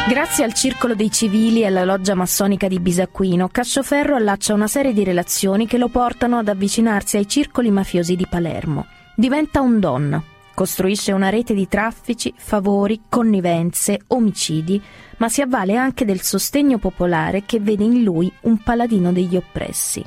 Grazie 0.09 0.45
al 0.45 0.55
Circolo 0.55 0.95
dei 0.95 1.11
Civili 1.11 1.63
e 1.63 1.67
alla 1.67 1.83
loggia 1.83 2.15
massonica 2.15 2.69
di 2.69 2.79
Bisacquino, 2.79 3.49
Cascioferro 3.49 4.15
allaccia 4.15 4.55
una 4.55 4.69
serie 4.69 4.93
di 4.93 5.03
relazioni 5.03 5.67
che 5.67 5.79
lo 5.79 5.89
portano 5.89 6.39
ad 6.39 6.47
avvicinarsi 6.47 7.17
ai 7.17 7.27
circoli 7.27 7.73
mafiosi 7.73 8.15
di 8.15 8.25
Palermo. 8.31 8.87
Diventa 9.17 9.61
un 9.63 9.81
don, 9.81 10.23
costruisce 10.55 11.11
una 11.11 11.29
rete 11.29 11.55
di 11.55 11.67
traffici, 11.67 12.33
favori, 12.37 13.03
connivenze, 13.09 13.99
omicidi, 14.07 14.81
ma 15.17 15.29
si 15.29 15.41
avvale 15.41 15.75
anche 15.75 16.05
del 16.05 16.21
sostegno 16.21 16.79
popolare 16.79 17.43
che 17.45 17.59
vede 17.59 17.83
in 17.83 18.05
lui 18.05 18.33
un 18.43 18.63
paladino 18.63 19.11
degli 19.11 19.35
oppressi. 19.35 20.05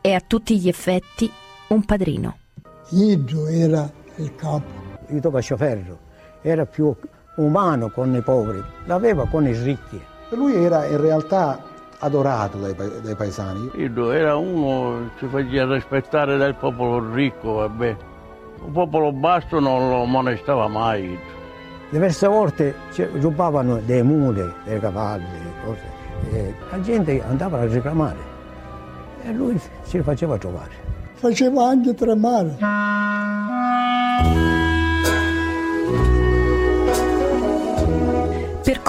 È 0.00 0.12
a 0.12 0.22
tutti 0.24 0.56
gli 0.60 0.68
effetti 0.68 1.28
un 1.68 1.84
padrino. 1.84 2.38
Ido 2.90 3.48
era 3.48 3.90
il 4.14 4.32
capo. 4.36 4.92
Ido 5.08 5.32
Cascioferro 5.32 5.98
era 6.40 6.66
più 6.66 6.94
umano 7.36 7.88
con 7.90 8.14
i 8.14 8.20
poveri, 8.20 8.62
l'aveva 8.84 9.26
con 9.26 9.46
i 9.46 9.52
ricchi. 9.52 10.02
Lui 10.30 10.54
era 10.54 10.86
in 10.86 11.00
realtà 11.00 11.58
adorato 11.98 12.58
dai, 12.58 12.74
dai 12.74 13.14
paesani. 13.14 13.70
Ido 13.74 14.12
era 14.12 14.36
uno 14.36 15.10
che 15.16 15.26
si 15.26 15.30
faceva 15.30 15.74
rispettare 15.74 16.36
dal 16.36 16.54
popolo 16.54 17.12
ricco, 17.12 17.54
vabbè. 17.54 17.96
Il 18.66 18.70
popolo 18.72 19.12
basso 19.12 19.58
non 19.58 19.90
lo 19.90 20.04
molestava 20.04 20.68
mai. 20.68 21.18
Diverse 21.90 22.26
volte 22.26 22.74
rubavano 23.20 23.80
dei 23.84 24.02
muli, 24.02 24.52
dei 24.64 24.80
cavalli, 24.80 25.24
cose. 25.64 26.02
E 26.30 26.54
la 26.70 26.80
gente 26.80 27.22
andava 27.22 27.60
a 27.60 27.66
reclamare 27.66 28.32
e 29.22 29.32
lui 29.32 29.60
si 29.82 30.00
faceva 30.02 30.36
trovare. 30.36 30.82
Faceva 31.14 31.68
anche 31.68 31.94
tremare. 31.94 32.56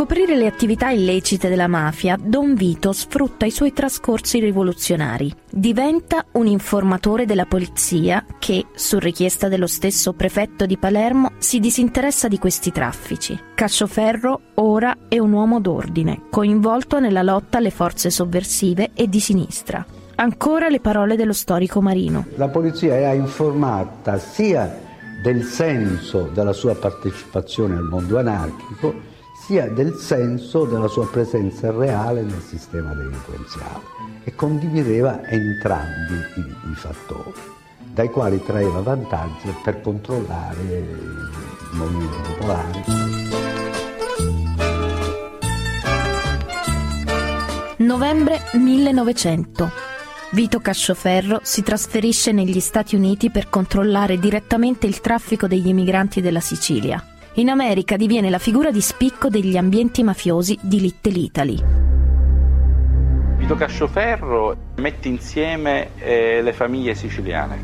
Per 0.05 0.17
coprire 0.17 0.37
le 0.39 0.45
attività 0.45 0.91
illecite 0.91 1.49
della 1.49 1.67
mafia, 1.67 2.15
Don 2.21 2.53
Vito 2.53 2.91
sfrutta 2.91 3.47
i 3.47 3.49
suoi 3.49 3.73
trascorsi 3.73 4.39
rivoluzionari. 4.39 5.33
Diventa 5.49 6.25
un 6.33 6.45
informatore 6.45 7.25
della 7.25 7.45
polizia 7.45 8.23
che, 8.37 8.67
su 8.75 8.99
richiesta 8.99 9.47
dello 9.47 9.65
stesso 9.65 10.13
prefetto 10.13 10.67
di 10.67 10.77
Palermo, 10.77 11.31
si 11.39 11.59
disinteressa 11.59 12.27
di 12.27 12.37
questi 12.37 12.71
traffici. 12.71 13.35
Cascioferro 13.55 14.41
ora 14.55 14.95
è 15.07 15.17
un 15.17 15.31
uomo 15.31 15.59
d'ordine, 15.59 16.25
coinvolto 16.29 16.99
nella 16.99 17.23
lotta 17.23 17.57
alle 17.57 17.71
forze 17.71 18.11
sovversive 18.11 18.91
e 18.93 19.07
di 19.07 19.19
sinistra. 19.19 19.83
Ancora 20.17 20.69
le 20.69 20.81
parole 20.81 21.15
dello 21.15 21.33
storico 21.33 21.81
Marino. 21.81 22.27
La 22.35 22.49
polizia 22.49 22.95
è 22.95 23.11
informata 23.13 24.19
sia 24.19 24.83
del 25.23 25.41
senso 25.41 26.29
della 26.31 26.53
sua 26.53 26.75
partecipazione 26.75 27.75
al 27.75 27.85
mondo 27.85 28.19
anarchico, 28.19 29.13
sia 29.45 29.69
del 29.69 29.93
senso 29.93 30.65
della 30.65 30.87
sua 30.87 31.07
presenza 31.07 31.69
reale 31.69 32.23
nel 32.23 32.41
sistema 32.41 32.95
delinquenziale 32.95 33.83
e 34.23 34.33
condivideva 34.33 35.23
entrambi 35.27 36.15
i, 36.35 36.71
i 36.71 36.73
fattori, 36.73 37.39
dai 37.93 38.09
quali 38.09 38.43
traeva 38.43 38.81
vantaggio 38.81 39.55
per 39.63 39.81
controllare 39.81 40.57
i 40.63 41.75
movimenti 41.75 42.17
popolari. 42.23 42.83
Novembre 47.77 48.39
1900. 48.53 49.71
Vito 50.31 50.59
Cascioferro 50.59 51.41
si 51.43 51.61
trasferisce 51.61 52.31
negli 52.31 52.59
Stati 52.59 52.95
Uniti 52.95 53.29
per 53.29 53.49
controllare 53.49 54.17
direttamente 54.17 54.87
il 54.87 55.01
traffico 55.01 55.45
degli 55.45 55.69
emigranti 55.69 56.19
della 56.19 56.39
Sicilia. 56.39 57.14
In 57.37 57.49
America 57.49 57.97
diviene 57.97 58.29
la 58.29 58.39
figura 58.39 58.71
di 58.71 58.79
spicco 58.79 59.27
degli 59.27 59.57
ambienti 59.57 60.03
mafiosi 60.03 60.57
di 60.61 60.79
Little 60.79 61.19
Italy. 61.19 61.61
Vito 63.35 63.55
Cascioferro 63.55 64.55
mette 64.75 65.09
insieme 65.09 65.89
eh, 65.97 66.41
le 66.41 66.53
famiglie 66.53 66.95
siciliane, 66.95 67.57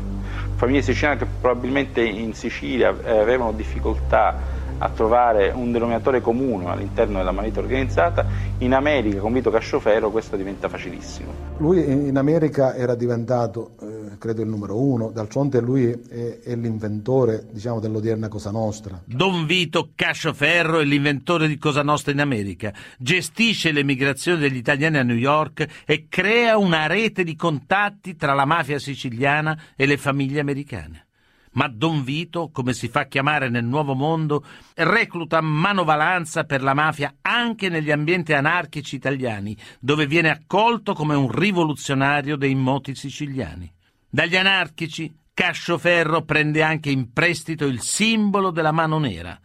famiglie 0.56 0.82
siciliane 0.82 1.16
che 1.16 1.26
probabilmente 1.40 2.02
in 2.02 2.34
Sicilia 2.34 2.94
eh, 3.02 3.18
avevano 3.20 3.52
difficoltà 3.52 4.51
a 4.82 4.88
trovare 4.88 5.52
un 5.54 5.70
denominatore 5.70 6.20
comune 6.20 6.68
all'interno 6.68 7.18
della 7.18 7.30
malavita 7.30 7.60
organizzata, 7.60 8.26
in 8.58 8.74
America 8.74 9.20
con 9.20 9.32
Vito 9.32 9.50
Cascioferro 9.50 10.10
questo 10.10 10.36
diventa 10.36 10.68
facilissimo. 10.68 11.32
Lui 11.58 11.88
in 11.88 12.16
America 12.16 12.74
era 12.74 12.96
diventato, 12.96 13.76
eh, 13.80 14.18
credo, 14.18 14.42
il 14.42 14.48
numero 14.48 14.76
uno, 14.80 15.10
d'altronde 15.12 15.60
lui 15.60 15.88
è, 15.88 16.40
è 16.40 16.56
l'inventore 16.56 17.46
diciamo, 17.52 17.78
dell'odierna 17.78 18.26
Cosa 18.26 18.50
Nostra. 18.50 19.00
Don 19.04 19.46
Vito 19.46 19.90
Cascioferro 19.94 20.80
è 20.80 20.84
l'inventore 20.84 21.46
di 21.46 21.58
Cosa 21.58 21.82
Nostra 21.82 22.10
in 22.10 22.20
America, 22.20 22.72
gestisce 22.98 23.70
l'emigrazione 23.70 24.38
degli 24.38 24.56
italiani 24.56 24.98
a 24.98 25.04
New 25.04 25.16
York 25.16 25.84
e 25.86 26.06
crea 26.08 26.58
una 26.58 26.88
rete 26.88 27.22
di 27.22 27.36
contatti 27.36 28.16
tra 28.16 28.34
la 28.34 28.44
mafia 28.44 28.80
siciliana 28.80 29.56
e 29.76 29.86
le 29.86 29.96
famiglie 29.96 30.40
americane 30.40 31.06
ma 31.52 31.68
Don 31.68 32.04
Vito, 32.04 32.50
come 32.50 32.72
si 32.72 32.88
fa 32.88 33.06
chiamare 33.06 33.48
nel 33.48 33.64
nuovo 33.64 33.94
mondo, 33.94 34.44
recluta 34.74 35.40
manovalanza 35.40 36.44
per 36.44 36.62
la 36.62 36.74
mafia 36.74 37.14
anche 37.20 37.68
negli 37.68 37.90
ambienti 37.90 38.32
anarchici 38.32 38.96
italiani, 38.96 39.56
dove 39.80 40.06
viene 40.06 40.30
accolto 40.30 40.94
come 40.94 41.14
un 41.14 41.30
rivoluzionario 41.30 42.36
dei 42.36 42.54
moti 42.54 42.94
siciliani. 42.94 43.72
Dagli 44.08 44.36
anarchici 44.36 45.14
Cascioferro 45.34 46.22
prende 46.22 46.62
anche 46.62 46.90
in 46.90 47.12
prestito 47.12 47.64
il 47.64 47.80
simbolo 47.80 48.50
della 48.50 48.72
mano 48.72 48.98
nera, 48.98 49.38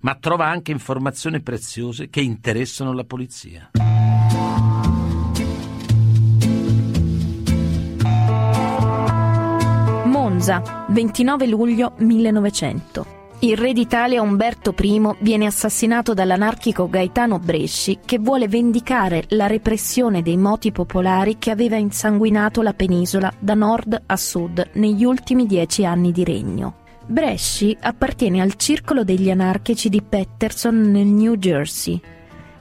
ma 0.00 0.14
trova 0.14 0.46
anche 0.46 0.70
informazioni 0.70 1.40
preziose 1.40 2.08
che 2.08 2.20
interessano 2.20 2.92
la 2.92 3.04
polizia. 3.04 3.70
Monza, 10.42 10.86
29 10.88 11.46
luglio 11.46 11.92
1900. 11.98 13.06
Il 13.42 13.56
re 13.56 13.72
d'Italia 13.72 14.22
Umberto 14.22 14.74
I 14.76 15.00
viene 15.20 15.46
assassinato 15.46 16.14
dall'anarchico 16.14 16.88
Gaetano 16.88 17.38
Bresci 17.38 18.00
che 18.04 18.18
vuole 18.18 18.48
vendicare 18.48 19.22
la 19.28 19.46
repressione 19.46 20.20
dei 20.20 20.36
moti 20.36 20.72
popolari 20.72 21.38
che 21.38 21.52
aveva 21.52 21.76
insanguinato 21.76 22.60
la 22.60 22.74
penisola 22.74 23.32
da 23.38 23.54
nord 23.54 24.02
a 24.04 24.16
sud 24.16 24.70
negli 24.72 25.04
ultimi 25.04 25.46
dieci 25.46 25.84
anni 25.84 26.10
di 26.10 26.24
regno. 26.24 26.74
Bresci 27.06 27.76
appartiene 27.80 28.40
al 28.40 28.56
circolo 28.56 29.04
degli 29.04 29.30
anarchici 29.30 29.88
di 29.88 30.02
Patterson 30.02 30.74
nel 30.76 31.06
New 31.06 31.36
Jersey. 31.36 32.00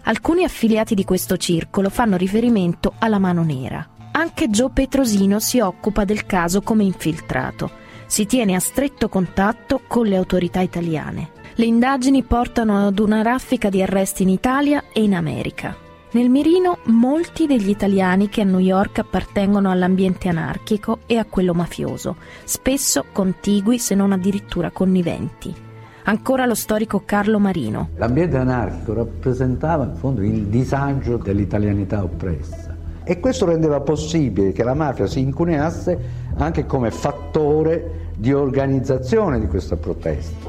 Alcuni 0.04 0.44
affiliati 0.44 0.94
di 0.94 1.04
questo 1.04 1.36
circolo 1.36 1.90
fanno 1.90 2.16
riferimento 2.16 2.94
alla 3.00 3.18
mano 3.18 3.42
nera. 3.42 3.88
Anche 4.12 4.50
Joe 4.50 4.70
Petrosino 4.72 5.39
si 5.39 5.60
occupa 5.60 6.06
del 6.06 6.25
caso 6.25 6.62
come 6.62 6.84
infiltrato 6.84 7.80
si 8.12 8.25
tiene 8.25 8.56
a 8.56 8.60
stretto 8.60 9.08
contatto 9.08 9.80
con 9.88 10.06
le 10.06 10.18
autorità 10.18 10.60
italiane. 10.60 11.30
Le 11.56 11.63
indagini 11.63 12.24
portano 12.24 12.86
ad 12.86 13.00
una 13.00 13.22
raffica 13.22 13.70
di 13.70 13.82
arresti 13.82 14.24
in 14.24 14.27
Italia 14.27 14.84
e 14.91 15.01
in 15.01 15.15
America. 15.15 15.74
Nel 16.12 16.30
mirino 16.30 16.80
molti 16.88 17.48
degli 17.48 17.70
italiani 17.70 18.27
che 18.27 18.41
a 18.41 18.44
New 18.44 18.60
York 18.60 19.00
appartengono 19.00 19.72
all'ambiente 19.72 20.27
anarchico 20.27 21.00
e 21.06 21.15
a 21.15 21.24
quello 21.24 21.53
mafioso, 21.53 22.18
spesso 22.44 23.06
contigui 23.13 23.80
se 23.80 23.96
non 23.96 24.12
addirittura 24.12 24.72
conniventi. 24.72 25.56
Ancora 26.03 26.46
lo 26.46 26.56
storico 26.56 27.03
Carlo 27.06 27.39
Marino. 27.39 27.91
L'ambiente 27.96 28.36
anarchico 28.36 28.94
rappresentava 28.94 29.86
in 29.86 29.96
fondo 29.96 30.22
il 30.22 30.48
disagio 30.48 31.15
dell'italianità 31.15 32.03
oppressa 32.03 32.71
e 33.12 33.20
questo 33.20 33.46
rendeva 33.46 33.82
possibile 33.82 34.53
che 34.53 34.63
la 34.63 34.74
mafia 34.74 35.06
si 35.06 35.20
incuneasse 35.20 36.00
anche 36.38 36.65
come 36.65 36.91
fattore 36.91 38.12
di 38.15 38.32
organizzazione 38.32 39.38
di 39.38 39.48
questa 39.48 39.75
protesta. 39.75 40.48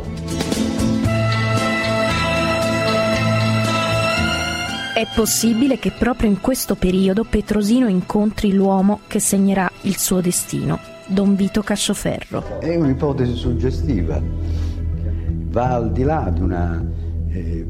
È 4.94 5.04
possibile 5.12 5.80
che 5.80 5.90
proprio 5.90 6.28
in 6.28 6.40
questo 6.40 6.76
periodo 6.76 7.24
Petrosino 7.24 7.88
incontri 7.88 8.52
l'uomo 8.52 9.00
che 9.08 9.18
segnerà 9.18 9.68
il 9.80 9.98
suo 9.98 10.20
destino, 10.20 10.78
Don 11.08 11.34
Vito 11.34 11.62
Cascioferro. 11.62 12.60
È 12.60 12.76
un'ipotesi 12.76 13.34
suggestiva, 13.34 14.22
va 14.22 15.74
al 15.74 15.90
di 15.90 16.04
là 16.04 16.30
di 16.32 16.40
una 16.40 16.80
eh, 17.28 17.66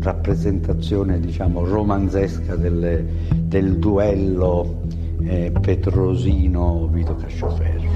rappresentazione 0.00 1.20
diciamo 1.20 1.64
romanzesca 1.64 2.56
delle, 2.56 3.04
del 3.34 3.78
duello 3.78 4.82
eh, 5.24 5.52
Petrosino-Vito 5.60 7.16
Cascioferro. 7.16 7.86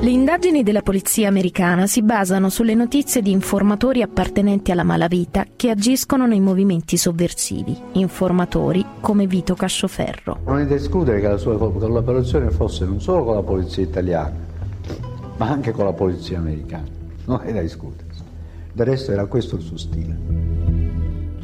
Le 0.00 0.10
indagini 0.10 0.64
della 0.64 0.82
polizia 0.82 1.28
americana 1.28 1.86
si 1.86 2.02
basano 2.02 2.48
sulle 2.48 2.74
notizie 2.74 3.22
di 3.22 3.30
informatori 3.30 4.02
appartenenti 4.02 4.72
alla 4.72 4.82
malavita 4.82 5.46
che 5.54 5.70
agiscono 5.70 6.26
nei 6.26 6.40
movimenti 6.40 6.96
sovversivi, 6.96 7.78
informatori 7.92 8.84
come 9.00 9.28
Vito 9.28 9.54
Cascioferro. 9.54 10.40
Non 10.44 10.58
è 10.58 10.66
da 10.66 10.74
escludere 10.74 11.20
che 11.20 11.28
la 11.28 11.36
sua 11.36 11.56
collaborazione 11.56 12.50
fosse 12.50 12.84
non 12.84 13.00
solo 13.00 13.22
con 13.22 13.34
la 13.36 13.42
polizia 13.42 13.84
italiana, 13.84 14.34
ma 15.36 15.48
anche 15.48 15.70
con 15.70 15.84
la 15.84 15.92
polizia 15.92 16.38
americana. 16.38 16.88
Non 17.26 17.40
è 17.44 17.52
da 17.52 17.60
escludere. 17.60 18.11
Del 18.72 18.86
resto 18.86 19.12
era 19.12 19.26
questo 19.26 19.56
il 19.56 19.62
suo 19.62 19.76
stile. 19.76 20.32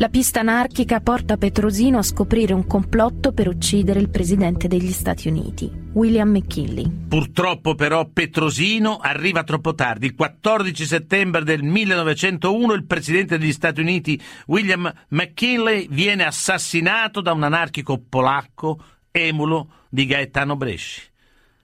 La 0.00 0.08
pista 0.08 0.38
anarchica 0.38 1.00
porta 1.00 1.36
Petrosino 1.36 1.98
a 1.98 2.02
scoprire 2.02 2.52
un 2.52 2.68
complotto 2.68 3.32
per 3.32 3.48
uccidere 3.48 3.98
il 3.98 4.10
presidente 4.10 4.68
degli 4.68 4.92
Stati 4.92 5.26
Uniti, 5.26 5.68
William 5.94 6.30
McKinley. 6.30 6.88
Purtroppo 7.08 7.74
però 7.74 8.06
Petrosino 8.06 8.98
arriva 8.98 9.42
troppo 9.42 9.74
tardi. 9.74 10.06
Il 10.06 10.14
14 10.14 10.84
settembre 10.86 11.42
del 11.42 11.64
1901 11.64 12.74
il 12.74 12.84
presidente 12.84 13.38
degli 13.38 13.50
Stati 13.50 13.80
Uniti, 13.80 14.22
William 14.46 14.88
McKinley, 15.08 15.88
viene 15.90 16.24
assassinato 16.24 17.20
da 17.20 17.32
un 17.32 17.42
anarchico 17.42 18.00
polacco, 18.08 18.78
emulo 19.10 19.68
di 19.88 20.06
Gaetano 20.06 20.54
Bresci. 20.54 21.07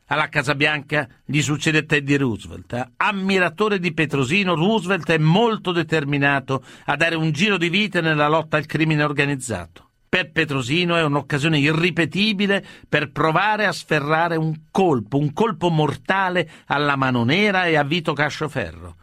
Alla 0.07 0.29
Casa 0.29 0.55
Bianca 0.55 1.09
gli 1.25 1.41
succede 1.41 1.87
Teddy 1.87 2.17
Roosevelt. 2.17 2.91
Ammiratore 2.99 3.79
di 3.79 3.95
Petrosino, 3.95 4.55
Roosevelt 4.55 5.11
è 5.11 5.19
molto 5.19 5.73
determinato 5.73 6.63
a 6.87 6.97
dare 6.97 7.15
un 7.15 7.33
giro 7.33 7.57
di 7.57 7.71
vita 7.71 8.03
nella 8.03 8.29
lotta 8.29 8.59
al 8.59 8.67
crimine 8.67 9.03
organizzato. 9.03 9.89
Per 10.07 10.31
Petrosino 10.31 10.95
è 10.97 11.03
un'occasione 11.03 11.59
irripetibile 11.59 12.65
per 12.89 13.11
provare 13.11 13.67
a 13.67 13.73
sferrare 13.73 14.37
un 14.37 14.55
colpo, 14.71 15.19
un 15.19 15.33
colpo 15.33 15.71
mortale 15.71 16.49
alla 16.67 16.97
mano 16.97 17.25
nera 17.25 17.65
e 17.65 17.77
a 17.77 17.83
Vito 17.83 18.13
Cascioferro. 18.13 18.97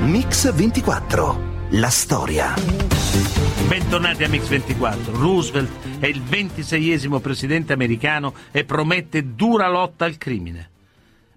Mix 0.00 0.52
24. 0.52 1.50
La 1.70 1.90
storia. 1.90 2.91
Bentornati 3.68 4.24
a 4.24 4.28
Mix24. 4.28 5.10
Roosevelt 5.12 5.98
è 5.98 6.06
il 6.06 6.22
ventiseiesimo 6.22 7.20
presidente 7.20 7.72
americano 7.74 8.34
e 8.50 8.64
promette 8.64 9.34
dura 9.34 9.68
lotta 9.68 10.06
al 10.06 10.16
crimine. 10.16 10.70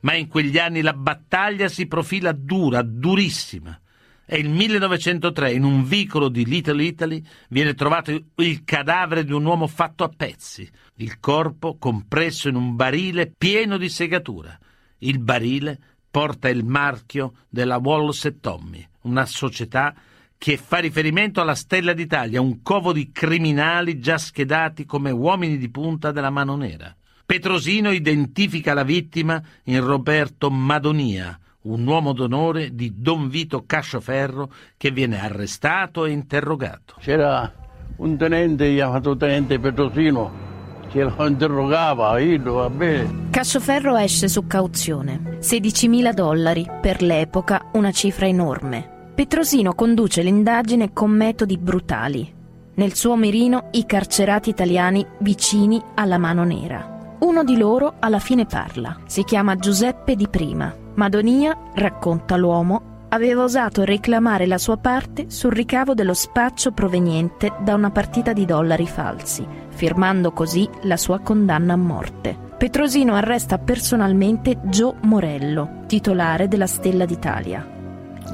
Ma 0.02 0.14
in 0.14 0.28
quegli 0.28 0.58
anni 0.58 0.82
la 0.82 0.94
battaglia 0.94 1.68
si 1.68 1.86
profila 1.88 2.32
dura, 2.32 2.82
durissima. 2.82 3.78
È 4.24 4.36
il 4.36 4.50
1903, 4.50 5.52
in 5.52 5.64
un 5.64 5.84
vicolo 5.84 6.30
di 6.30 6.46
Little 6.46 6.82
Italy, 6.82 7.22
viene 7.50 7.74
trovato 7.74 8.12
il 8.36 8.64
cadavere 8.64 9.24
di 9.24 9.34
un 9.34 9.44
uomo 9.44 9.68
fatto 9.68 10.04
a 10.04 10.10
pezzi, 10.10 10.70
il 10.96 11.20
corpo 11.20 11.78
compresso 11.78 12.48
in 12.48 12.56
un 12.56 12.76
barile 12.76 13.32
pieno 13.38 13.78
di 13.78 13.90
segatura. 13.90 14.58
Il 15.00 15.20
barile 15.20 15.80
porta 16.10 16.48
il 16.48 16.64
marchio 16.64 17.34
della 17.50 17.78
Wallace 17.78 18.40
Tommy, 18.40 18.88
una 19.02 19.26
società 19.26 19.94
che 20.38 20.58
fa 20.58 20.78
riferimento 20.78 21.42
alla 21.42 21.56
Stella 21.56 21.94
d'Italia, 21.94 22.42
un 22.42 22.62
covo 22.62 22.94
di 22.94 23.12
criminali 23.12 24.00
già 24.00 24.18
schedati 24.18 24.86
come 24.86 25.12
uomini 25.12 25.58
di 25.58 25.70
punta 25.70 26.12
della 26.12 26.30
mano 26.30 26.56
nera. 26.56 26.96
Petrosino 27.26 27.92
identifica 27.92 28.74
la 28.74 28.84
vittima 28.84 29.42
in 29.64 29.84
Roberto 29.84 30.52
Madonia, 30.52 31.38
un 31.62 31.86
uomo 31.88 32.14
d'onore 32.14 32.76
di 32.76 32.94
Don 32.96 33.30
Vito 33.30 33.64
Cascioferro 33.66 34.52
che 34.78 34.92
viene 34.92 35.20
arrestato 35.20 36.06
e 36.06 36.12
interrogato. 36.12 36.96
C'era 37.00 37.52
un 37.98 38.18
tenente 38.18 38.72
chiamato 38.74 39.18
tenente 39.18 39.60
Petrosino 39.60 40.44
che 40.92 41.04
lo 41.04 41.28
interrogava, 41.28 42.20
io 42.20 42.54
va 42.54 42.70
bene. 42.70 43.30
Cascioferro 43.32 43.98
esce 43.98 44.28
su 44.28 44.46
cauzione, 44.46 45.40
16.000 45.40 46.14
dollari, 46.14 46.66
per 46.80 47.02
l'epoca 47.02 47.70
una 47.74 47.92
cifra 47.92 48.28
enorme. 48.28 48.95
Petrosino 49.16 49.74
conduce 49.76 50.22
l'indagine 50.22 50.92
con 50.92 51.10
metodi 51.10 51.58
brutali. 51.58 52.34
Nel 52.74 52.96
suo 52.96 53.16
mirino 53.16 53.70
i 53.72 53.86
carcerati 53.86 54.50
italiani 54.50 55.06
vicini 55.20 55.82
alla 55.94 56.18
mano 56.18 56.44
nera. 56.44 57.16
Uno 57.20 57.46
di 57.46 57.56
loro 57.56 57.94
alla 58.00 58.20
fine 58.20 58.46
parla. 58.46 58.98
Si 59.06 59.24
chiama 59.24 59.56
Giuseppe 59.56 60.18
Di 60.18 60.28
Prima. 60.28 60.76
Madonia, 60.96 61.58
racconta 61.76 62.36
l'uomo, 62.36 63.06
aveva 63.08 63.44
osato 63.44 63.86
reclamare 63.86 64.48
la 64.48 64.58
sua 64.58 64.76
parte 64.76 65.30
sul 65.30 65.54
ricavo 65.54 65.94
dello 65.94 66.14
spaccio 66.14 66.74
proveniente 66.74 67.54
da 67.62 67.74
una 67.74 67.92
partita 67.92 68.34
di 68.34 68.44
dollari 68.44 68.86
falsi, 68.86 69.48
firmando 69.70 70.34
così 70.34 70.68
la 70.82 70.98
sua 70.98 71.20
condanna 71.20 71.72
a 71.72 71.78
morte. 71.78 72.38
Petrosino 72.58 73.16
arresta 73.16 73.60
personalmente 73.60 74.60
Gio 74.64 74.96
Morello, 75.04 75.84
titolare 75.86 76.50
della 76.50 76.68
Stella 76.68 77.06
d'Italia. 77.06 77.75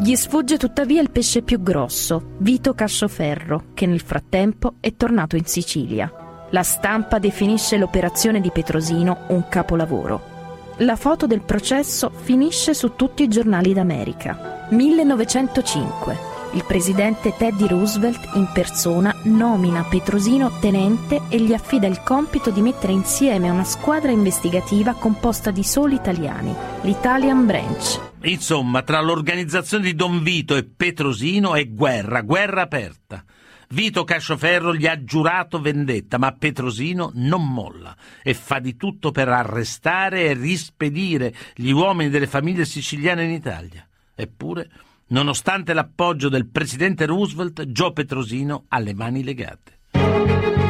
Gli 0.03 0.15
sfugge 0.15 0.57
tuttavia 0.57 0.99
il 0.99 1.11
pesce 1.11 1.43
più 1.43 1.61
grosso, 1.61 2.31
Vito 2.39 2.73
Cascioferro, 2.73 3.65
che 3.75 3.85
nel 3.85 4.01
frattempo 4.01 4.77
è 4.79 4.95
tornato 4.95 5.35
in 5.35 5.45
Sicilia. 5.45 6.11
La 6.49 6.63
stampa 6.63 7.19
definisce 7.19 7.77
l'operazione 7.77 8.41
di 8.41 8.49
Petrosino 8.49 9.25
un 9.27 9.47
capolavoro. 9.47 10.19
La 10.77 10.95
foto 10.95 11.27
del 11.27 11.41
processo 11.41 12.09
finisce 12.09 12.73
su 12.73 12.95
tutti 12.95 13.21
i 13.21 13.27
giornali 13.27 13.73
d'America. 13.73 14.65
1905. 14.71 16.17
Il 16.53 16.63
presidente 16.65 17.35
Teddy 17.37 17.67
Roosevelt 17.67 18.31
in 18.33 18.49
persona 18.51 19.13
nomina 19.25 19.83
Petrosino 19.83 20.49
tenente 20.59 21.21
e 21.29 21.39
gli 21.39 21.53
affida 21.53 21.85
il 21.85 22.01
compito 22.01 22.49
di 22.49 22.61
mettere 22.61 22.91
insieme 22.91 23.51
una 23.51 23.63
squadra 23.63 24.09
investigativa 24.09 24.93
composta 24.93 25.51
di 25.51 25.63
soli 25.63 25.93
italiani, 25.93 26.55
l'Italian 26.81 27.45
Branch. 27.45 28.10
Insomma, 28.23 28.83
tra 28.83 29.01
l'organizzazione 29.01 29.85
di 29.85 29.95
Don 29.95 30.21
Vito 30.21 30.55
e 30.55 30.63
Petrosino 30.63 31.55
è 31.55 31.67
guerra, 31.67 32.21
guerra 32.21 32.61
aperta. 32.61 33.23
Vito 33.69 34.03
Cascioferro 34.03 34.75
gli 34.75 34.85
ha 34.85 35.03
giurato 35.03 35.59
vendetta, 35.59 36.17
ma 36.17 36.31
Petrosino 36.33 37.11
non 37.15 37.51
molla 37.51 37.95
e 38.21 38.33
fa 38.33 38.59
di 38.59 38.75
tutto 38.75 39.11
per 39.11 39.29
arrestare 39.29 40.25
e 40.25 40.33
rispedire 40.33 41.33
gli 41.55 41.71
uomini 41.71 42.09
delle 42.09 42.27
famiglie 42.27 42.65
siciliane 42.65 43.23
in 43.23 43.31
Italia. 43.31 43.87
Eppure, 44.13 44.69
nonostante 45.07 45.73
l'appoggio 45.73 46.29
del 46.29 46.47
presidente 46.47 47.05
Roosevelt, 47.05 47.63
Joe 47.67 47.93
Petrosino 47.93 48.65
ha 48.67 48.79
le 48.79 48.93
mani 48.93 49.23
legate. 49.23 50.60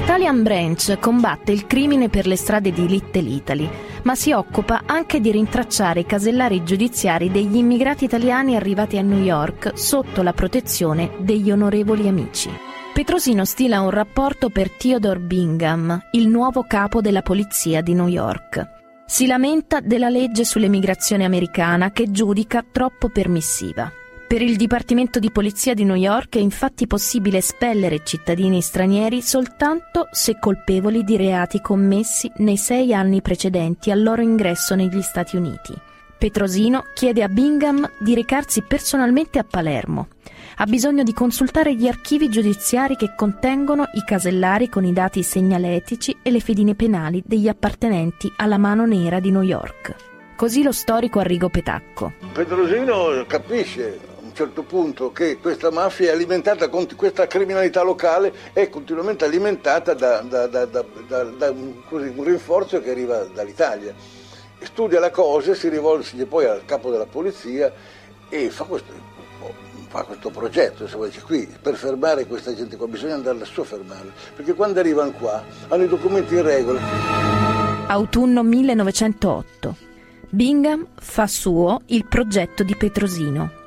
L'Italian 0.00 0.42
Branch 0.42 0.98
combatte 0.98 1.52
il 1.52 1.66
crimine 1.66 2.08
per 2.08 2.26
le 2.26 2.34
strade 2.34 2.72
di 2.72 2.86
Little 2.88 3.28
Italy, 3.28 3.68
ma 4.04 4.14
si 4.14 4.32
occupa 4.32 4.84
anche 4.86 5.20
di 5.20 5.30
rintracciare 5.30 6.00
i 6.00 6.06
casellari 6.06 6.64
giudiziari 6.64 7.30
degli 7.30 7.56
immigrati 7.56 8.06
italiani 8.06 8.56
arrivati 8.56 8.96
a 8.96 9.02
New 9.02 9.22
York 9.22 9.78
sotto 9.78 10.22
la 10.22 10.32
protezione 10.32 11.10
degli 11.18 11.50
onorevoli 11.50 12.08
amici. 12.08 12.50
Petrosino 12.94 13.44
stila 13.44 13.82
un 13.82 13.90
rapporto 13.90 14.48
per 14.48 14.70
Theodore 14.70 15.20
Bingham, 15.20 16.06
il 16.12 16.28
nuovo 16.28 16.64
capo 16.66 17.02
della 17.02 17.20
polizia 17.20 17.82
di 17.82 17.92
New 17.92 18.08
York. 18.08 18.68
Si 19.04 19.26
lamenta 19.26 19.80
della 19.80 20.08
legge 20.08 20.46
sull'emigrazione 20.46 21.26
americana 21.26 21.90
che 21.90 22.10
giudica 22.10 22.64
troppo 22.72 23.10
permissiva. 23.10 23.92
Per 24.30 24.40
il 24.40 24.54
Dipartimento 24.54 25.18
di 25.18 25.32
Polizia 25.32 25.74
di 25.74 25.82
New 25.82 25.96
York 25.96 26.36
è 26.36 26.38
infatti 26.38 26.86
possibile 26.86 27.38
espellere 27.38 28.04
cittadini 28.04 28.60
stranieri 28.62 29.22
soltanto 29.22 30.06
se 30.12 30.38
colpevoli 30.38 31.02
di 31.02 31.16
reati 31.16 31.60
commessi 31.60 32.30
nei 32.36 32.56
sei 32.56 32.94
anni 32.94 33.22
precedenti 33.22 33.90
al 33.90 34.00
loro 34.00 34.22
ingresso 34.22 34.76
negli 34.76 35.02
Stati 35.02 35.34
Uniti. 35.34 35.74
Petrosino 36.16 36.84
chiede 36.94 37.24
a 37.24 37.28
Bingham 37.28 37.90
di 37.98 38.14
recarsi 38.14 38.62
personalmente 38.62 39.40
a 39.40 39.44
Palermo. 39.44 40.06
Ha 40.58 40.64
bisogno 40.66 41.02
di 41.02 41.12
consultare 41.12 41.74
gli 41.74 41.88
archivi 41.88 42.28
giudiziari 42.28 42.94
che 42.94 43.14
contengono 43.16 43.88
i 43.94 44.04
casellari 44.06 44.68
con 44.68 44.84
i 44.84 44.92
dati 44.92 45.24
segnaletici 45.24 46.18
e 46.22 46.30
le 46.30 46.38
fedine 46.38 46.76
penali 46.76 47.20
degli 47.26 47.48
appartenenti 47.48 48.32
alla 48.36 48.58
mano 48.58 48.86
nera 48.86 49.18
di 49.18 49.32
New 49.32 49.42
York. 49.42 50.08
Così 50.36 50.62
lo 50.62 50.72
storico 50.72 51.18
Arrigo 51.18 51.48
Petacco. 51.48 52.12
Petrosino 52.32 53.24
capisce 53.26 54.09
certo 54.40 54.62
punto 54.62 55.12
che 55.12 55.36
questa 55.36 55.70
mafia 55.70 56.12
è 56.12 56.14
alimentata, 56.14 56.70
questa 56.96 57.26
criminalità 57.26 57.82
locale 57.82 58.32
è 58.54 58.70
continuamente 58.70 59.26
alimentata 59.26 59.92
da, 59.92 60.22
da, 60.22 60.46
da, 60.46 60.64
da 60.64 61.50
un, 61.50 61.82
così, 61.86 62.10
un 62.16 62.24
rinforzo 62.24 62.80
che 62.80 62.90
arriva 62.90 63.24
dall'Italia. 63.24 63.92
Studia 64.62 64.98
la 64.98 65.10
cosa, 65.10 65.52
si 65.52 65.68
rivolge 65.68 66.24
poi 66.24 66.46
al 66.46 66.64
capo 66.64 66.90
della 66.90 67.04
polizia 67.04 67.70
e 68.30 68.48
fa 68.48 68.64
questo, 68.64 68.92
fa 69.88 70.04
questo 70.04 70.30
progetto, 70.30 70.88
se 70.88 70.96
vuoi, 70.96 71.12
qui 71.20 71.46
per 71.60 71.74
fermare 71.74 72.24
questa 72.24 72.54
gente 72.54 72.78
qua 72.78 72.86
bisogna 72.86 73.16
andare 73.16 73.36
lassù 73.40 73.60
a 73.60 73.64
fermarla, 73.64 74.10
perché 74.36 74.54
quando 74.54 74.80
arrivano 74.80 75.12
qua 75.12 75.44
hanno 75.68 75.84
i 75.84 75.88
documenti 75.88 76.34
in 76.34 76.42
regola. 76.42 76.80
Autunno 77.88 78.42
1908. 78.42 79.76
Bingham 80.30 80.86
fa 80.98 81.26
suo 81.26 81.82
il 81.86 82.06
progetto 82.06 82.62
di 82.62 82.74
Petrosino 82.74 83.58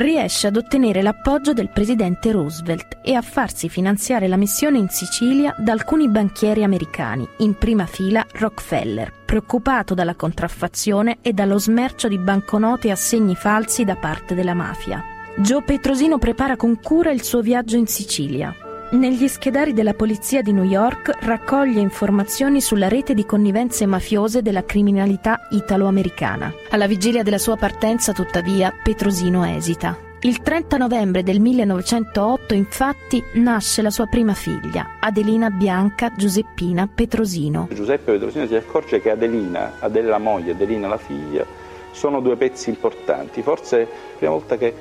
riesce 0.00 0.46
ad 0.46 0.56
ottenere 0.56 1.02
l'appoggio 1.02 1.52
del 1.52 1.68
presidente 1.68 2.32
Roosevelt 2.32 3.00
e 3.02 3.14
a 3.14 3.20
farsi 3.20 3.68
finanziare 3.68 4.28
la 4.28 4.36
missione 4.36 4.78
in 4.78 4.88
Sicilia 4.88 5.54
da 5.58 5.72
alcuni 5.72 6.08
banchieri 6.08 6.64
americani, 6.64 7.28
in 7.38 7.54
prima 7.54 7.84
fila 7.84 8.24
Rockefeller, 8.32 9.12
preoccupato 9.26 9.92
dalla 9.92 10.14
contraffazione 10.14 11.18
e 11.20 11.34
dallo 11.34 11.58
smercio 11.58 12.08
di 12.08 12.16
banconote 12.16 12.88
e 12.88 12.92
assegni 12.92 13.34
falsi 13.34 13.84
da 13.84 13.96
parte 13.96 14.34
della 14.34 14.54
mafia. 14.54 15.04
Joe 15.36 15.62
Petrosino 15.62 16.16
prepara 16.16 16.56
con 16.56 16.80
cura 16.80 17.10
il 17.10 17.22
suo 17.22 17.42
viaggio 17.42 17.76
in 17.76 17.86
Sicilia. 17.86 18.54
Negli 18.92 19.28
schedari 19.28 19.72
della 19.72 19.94
polizia 19.94 20.42
di 20.42 20.52
New 20.52 20.64
York 20.64 21.18
raccoglie 21.20 21.78
informazioni 21.78 22.60
sulla 22.60 22.88
rete 22.88 23.14
di 23.14 23.24
connivenze 23.24 23.86
mafiose 23.86 24.42
della 24.42 24.64
criminalità 24.64 25.46
italo-americana. 25.50 26.52
Alla 26.70 26.88
vigilia 26.88 27.22
della 27.22 27.38
sua 27.38 27.54
partenza, 27.54 28.12
tuttavia, 28.12 28.74
Petrosino 28.82 29.44
esita. 29.44 29.96
Il 30.22 30.42
30 30.42 30.76
novembre 30.76 31.22
del 31.22 31.38
1908, 31.38 32.52
infatti, 32.54 33.22
nasce 33.34 33.80
la 33.80 33.90
sua 33.90 34.06
prima 34.06 34.34
figlia, 34.34 34.96
Adelina 34.98 35.50
Bianca 35.50 36.12
Giuseppina 36.16 36.88
Petrosino. 36.92 37.68
Giuseppe 37.70 38.10
Petrosino 38.10 38.48
si 38.48 38.56
accorge 38.56 39.00
che 39.00 39.10
Adelina, 39.10 39.74
Adela 39.78 40.10
la 40.10 40.18
moglie, 40.18 40.50
Adelina 40.50 40.88
la 40.88 40.98
figlia, 40.98 41.46
sono 41.92 42.20
due 42.20 42.34
pezzi 42.34 42.70
importanti. 42.70 43.40
Forse 43.42 43.76
è 43.76 43.80
la 43.82 44.16
prima 44.18 44.32
volta 44.32 44.56
che 44.56 44.74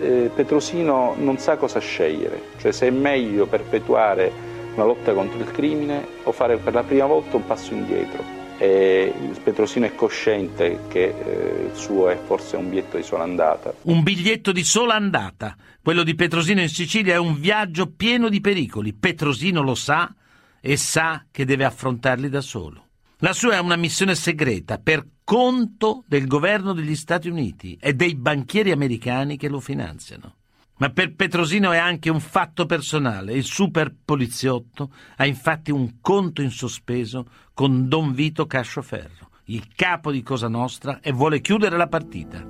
eh, 0.00 0.30
Petrosino 0.34 1.14
non 1.16 1.38
sa 1.38 1.56
cosa 1.56 1.78
scegliere, 1.78 2.42
cioè 2.58 2.72
se 2.72 2.86
è 2.86 2.90
meglio 2.90 3.46
perpetuare 3.46 4.32
una 4.74 4.84
lotta 4.84 5.12
contro 5.12 5.38
il 5.38 5.50
crimine 5.50 6.06
o 6.22 6.32
fare 6.32 6.56
per 6.56 6.72
la 6.72 6.82
prima 6.82 7.06
volta 7.06 7.36
un 7.36 7.44
passo 7.44 7.74
indietro. 7.74 8.36
E 8.60 9.12
Petrosino 9.42 9.86
è 9.86 9.94
cosciente 9.94 10.80
che 10.88 11.04
eh, 11.04 11.70
il 11.70 11.76
suo 11.76 12.08
è 12.08 12.18
forse 12.26 12.56
un 12.56 12.68
biglietto 12.68 12.96
di 12.96 13.04
sola 13.04 13.22
andata. 13.22 13.72
Un 13.82 14.02
biglietto 14.02 14.50
di 14.50 14.64
sola 14.64 14.94
andata. 14.94 15.56
Quello 15.80 16.02
di 16.02 16.14
Petrosino 16.16 16.60
in 16.60 16.68
Sicilia 16.68 17.14
è 17.14 17.18
un 17.18 17.38
viaggio 17.38 17.92
pieno 17.92 18.28
di 18.28 18.40
pericoli. 18.40 18.94
Petrosino 18.94 19.62
lo 19.62 19.76
sa 19.76 20.12
e 20.60 20.76
sa 20.76 21.24
che 21.30 21.44
deve 21.44 21.64
affrontarli 21.64 22.28
da 22.28 22.40
solo. 22.40 22.87
La 23.22 23.32
sua 23.32 23.54
è 23.54 23.58
una 23.58 23.74
missione 23.74 24.14
segreta 24.14 24.78
per 24.78 25.04
conto 25.24 26.04
del 26.06 26.28
governo 26.28 26.72
degli 26.72 26.94
Stati 26.94 27.28
Uniti 27.28 27.76
e 27.80 27.94
dei 27.94 28.14
banchieri 28.14 28.70
americani 28.70 29.36
che 29.36 29.48
lo 29.48 29.58
finanziano. 29.58 30.36
Ma 30.76 30.90
per 30.90 31.16
Petrosino 31.16 31.72
è 31.72 31.78
anche 31.78 32.10
un 32.10 32.20
fatto 32.20 32.64
personale. 32.64 33.32
Il 33.32 33.42
super 33.42 33.92
poliziotto 34.04 34.92
ha 35.16 35.26
infatti 35.26 35.72
un 35.72 35.94
conto 36.00 36.42
in 36.42 36.52
sospeso 36.52 37.26
con 37.54 37.88
Don 37.88 38.12
Vito 38.12 38.46
Cascioferro, 38.46 39.30
il 39.46 39.66
capo 39.74 40.12
di 40.12 40.22
Cosa 40.22 40.46
Nostra, 40.46 41.00
e 41.02 41.10
vuole 41.10 41.40
chiudere 41.40 41.76
la 41.76 41.88
partita. 41.88 42.46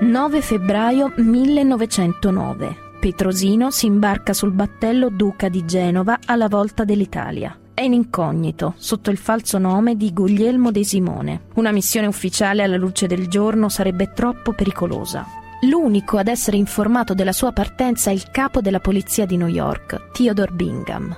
9 0.00 0.40
febbraio 0.40 1.12
1909 1.16 2.91
Petrosino 3.02 3.72
si 3.72 3.86
imbarca 3.86 4.32
sul 4.32 4.52
battello 4.52 5.08
Duca 5.08 5.48
di 5.48 5.64
Genova 5.64 6.20
alla 6.24 6.46
volta 6.46 6.84
dell'Italia. 6.84 7.58
È 7.74 7.80
in 7.80 7.94
incognito, 7.94 8.74
sotto 8.76 9.10
il 9.10 9.16
falso 9.16 9.58
nome 9.58 9.96
di 9.96 10.12
Guglielmo 10.12 10.70
De 10.70 10.84
Simone. 10.84 11.46
Una 11.54 11.72
missione 11.72 12.06
ufficiale 12.06 12.62
alla 12.62 12.76
luce 12.76 13.08
del 13.08 13.26
giorno 13.26 13.68
sarebbe 13.68 14.12
troppo 14.12 14.52
pericolosa. 14.52 15.26
L'unico 15.62 16.16
ad 16.16 16.28
essere 16.28 16.58
informato 16.58 17.12
della 17.12 17.32
sua 17.32 17.50
partenza 17.50 18.10
è 18.10 18.12
il 18.12 18.30
capo 18.30 18.60
della 18.60 18.78
polizia 18.78 19.26
di 19.26 19.36
New 19.36 19.48
York, 19.48 20.12
Theodore 20.12 20.52
Bingham. 20.52 21.16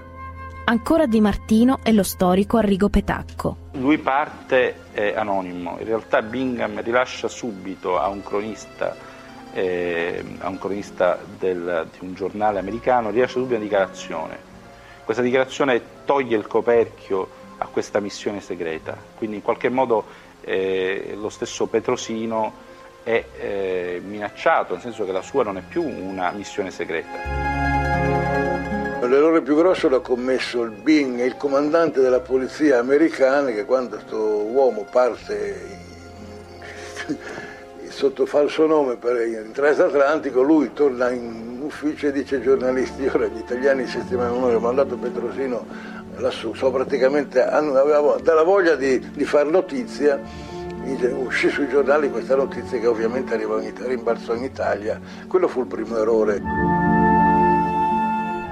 Ancora 0.65 1.05
Di 1.05 1.21
Martino 1.21 1.81
e 1.83 1.93
lo 1.93 2.03
storico 2.03 2.57
Arrigo 2.57 2.89
Petacco. 2.89 3.69
Lui 3.73 3.99
parte 3.99 4.75
anonimo, 5.15 5.77
in 5.81 5.85
realtà 5.85 6.23
Bingham 6.23 6.81
rilascia 6.81 7.29
subito 7.29 7.99
a 7.99 8.09
un 8.09 8.23
cronista 8.23 9.13
eh, 9.55 10.23
a 10.39 10.49
un 10.49 10.59
cronista 10.59 11.19
del, 11.39 11.89
di 11.93 12.05
un 12.05 12.15
giornale 12.15 12.59
americano, 12.59 13.11
rilascia 13.11 13.35
subito 13.35 13.55
una 13.55 13.63
dichiarazione. 13.63 14.53
Questa 15.05 15.23
dichiarazione 15.23 15.81
toglie 16.05 16.37
il 16.37 16.47
coperchio 16.47 17.43
a 17.59 17.67
questa 17.67 18.01
missione 18.01 18.41
segreta, 18.41 18.97
quindi 19.17 19.37
in 19.37 19.43
qualche 19.43 19.69
modo 19.69 20.05
eh, 20.41 21.15
lo 21.17 21.29
stesso 21.29 21.67
Petrosino 21.67 22.53
è 23.05 23.25
eh, 23.39 24.03
minacciato, 24.05 24.73
nel 24.73 24.83
senso 24.83 25.05
che 25.05 25.13
la 25.13 25.23
sua 25.23 25.45
non 25.45 25.57
è 25.59 25.63
più 25.67 25.83
una 25.83 26.31
missione 26.33 26.71
segreta. 26.71 27.53
L'errore 29.07 29.43
più 29.43 29.55
grosso 29.55 29.89
l'ha 29.89 30.01
commesso 30.01 30.63
il 30.63 30.71
Bing, 30.71 31.21
il 31.21 31.37
comandante 31.37 32.01
della 32.01 32.21
polizia 32.21 32.79
americana, 32.81 33.51
che 33.51 33.65
quando 33.65 33.97
questo 33.97 34.19
uomo 34.19 34.87
parte 34.91 35.83
sotto 37.95 38.27
falso 38.27 38.67
nome 38.67 38.97
per 38.97 39.17
il 39.21 39.53
transatlantico, 39.53 40.43
lui 40.43 40.73
torna 40.73 41.11
in 41.11 41.61
ufficio 41.63 42.09
e 42.09 42.13
dice 42.13 42.37
ai 42.37 42.43
giornalisti, 42.43 43.07
ora 43.07 43.27
gli 43.27 43.39
italiani 43.39 43.87
settimana 43.87 44.31
hanno 44.31 44.59
mandato 44.59 44.97
Petrosino 44.97 45.65
lassù, 46.17 46.53
so 46.55 46.73
praticamente 46.73 47.43
aveva 47.43 48.17
dalla 48.21 48.43
voglia 48.43 48.75
di, 48.75 48.99
di 49.13 49.25
fare 49.25 49.49
notizia, 49.49 50.21
uscì 51.25 51.49
sui 51.51 51.69
giornali 51.69 52.11
questa 52.11 52.35
notizia 52.35 52.79
che 52.81 52.87
ovviamente 52.89 53.33
arrivò 53.33 53.61
in, 53.61 53.73
rimbalzò 53.77 54.35
in 54.35 54.43
Italia, 54.43 55.01
quello 55.29 55.47
fu 55.47 55.61
il 55.61 55.67
primo 55.67 55.97
errore. 55.97 56.74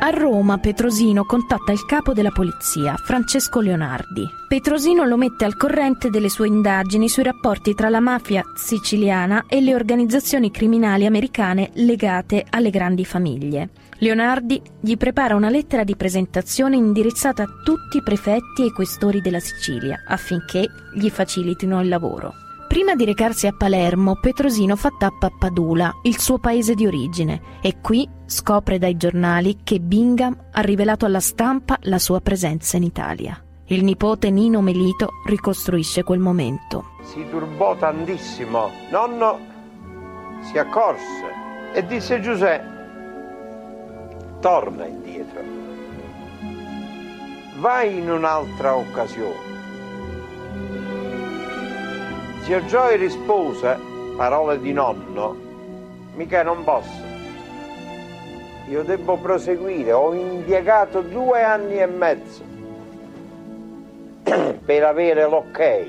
A 0.05 0.11
Roma 0.11 0.59
Petrosino 0.59 1.25
contatta 1.25 1.71
il 1.71 1.85
capo 1.85 2.13
della 2.13 2.33
polizia, 2.33 2.97
Francesco 2.97 3.61
Leonardi. 3.61 4.29
Petrosino 4.49 5.05
lo 5.05 5.17
mette 5.17 5.45
al 5.45 5.57
corrente 5.57 6.11
delle 6.11 6.29
sue 6.29 6.49
indagini 6.49 7.09
sui 7.09 7.23
rapporti 7.23 7.73
tra 7.77 7.89
la 7.89 8.01
mafia 8.01 8.43
siciliana 8.57 9.45
e 9.47 9.61
le 9.61 9.77
organizzazioni 9.77 10.51
criminali 10.51 11.07
americane 11.07 11.71
legate 11.75 12.45
alle 12.51 12.71
grandi 12.71 13.05
famiglie. 13.05 13.69
Leonardi 13.99 14.61
gli 14.81 14.97
prepara 14.97 15.37
una 15.37 15.51
lettera 15.51 15.85
di 15.85 15.95
presentazione 15.95 16.75
indirizzata 16.75 17.45
a 17.45 17.49
tutti 17.63 17.99
i 17.99 18.03
prefetti 18.03 18.67
e 18.67 18.73
questori 18.73 19.21
della 19.21 19.39
Sicilia 19.39 20.03
affinché 20.05 20.69
gli 20.97 21.11
facilitino 21.11 21.81
il 21.81 21.87
lavoro. 21.87 22.42
Prima 22.73 22.95
di 22.95 23.05
recarsi 23.05 23.47
a 23.47 23.53
Palermo, 23.55 24.17
Petrosino 24.19 24.77
fa 24.77 24.89
tappa 24.97 25.27
a 25.27 25.33
Padula, 25.39 25.99
il 26.05 26.19
suo 26.19 26.39
paese 26.39 26.73
di 26.75 26.87
origine, 26.87 27.59
e 27.61 27.83
qui 27.83 28.09
scopre 28.25 28.79
dai 28.79 28.97
giornali 28.97 29.59
che 29.63 29.79
Bingham 29.79 30.35
ha 30.51 30.61
rivelato 30.63 31.05
alla 31.05 31.21
stampa 31.21 31.77
la 31.83 31.99
sua 31.99 32.23
presenza 32.23 32.79
in 32.79 32.85
Italia. 32.85 33.39
Il 33.67 33.85
nipote 33.85 34.31
Nino 34.31 34.63
Melito 34.63 35.11
ricostruisce 35.27 36.03
quel 36.03 36.21
momento. 36.21 36.93
Si 37.03 37.23
turbò 37.29 37.77
tantissimo. 37.77 38.71
Nonno 38.91 39.39
si 40.51 40.57
accorse 40.57 41.75
e 41.75 41.85
disse 41.85 42.23
Giuseppe, 42.23 42.71
torna 44.41 44.87
indietro. 44.87 45.43
Vai 47.59 47.99
in 47.99 48.11
un'altra 48.11 48.75
occasione. 48.77 49.62
Zio 52.43 52.65
Gioia 52.67 52.97
rispose, 52.97 53.79
parole 54.17 54.61
di 54.61 54.73
nonno, 54.73 55.37
mica 56.17 56.43
non 56.43 56.65
posso. 56.65 57.11
Io 58.69 58.83
devo 58.83 59.17
proseguire, 59.19 59.93
ho 59.93 60.13
impiegato 60.13 61.03
due 61.03 61.43
anni 61.45 61.79
e 61.79 61.87
mezzo 61.87 62.43
per 64.65 64.83
avere 64.83 65.29
l'ok 65.29 65.87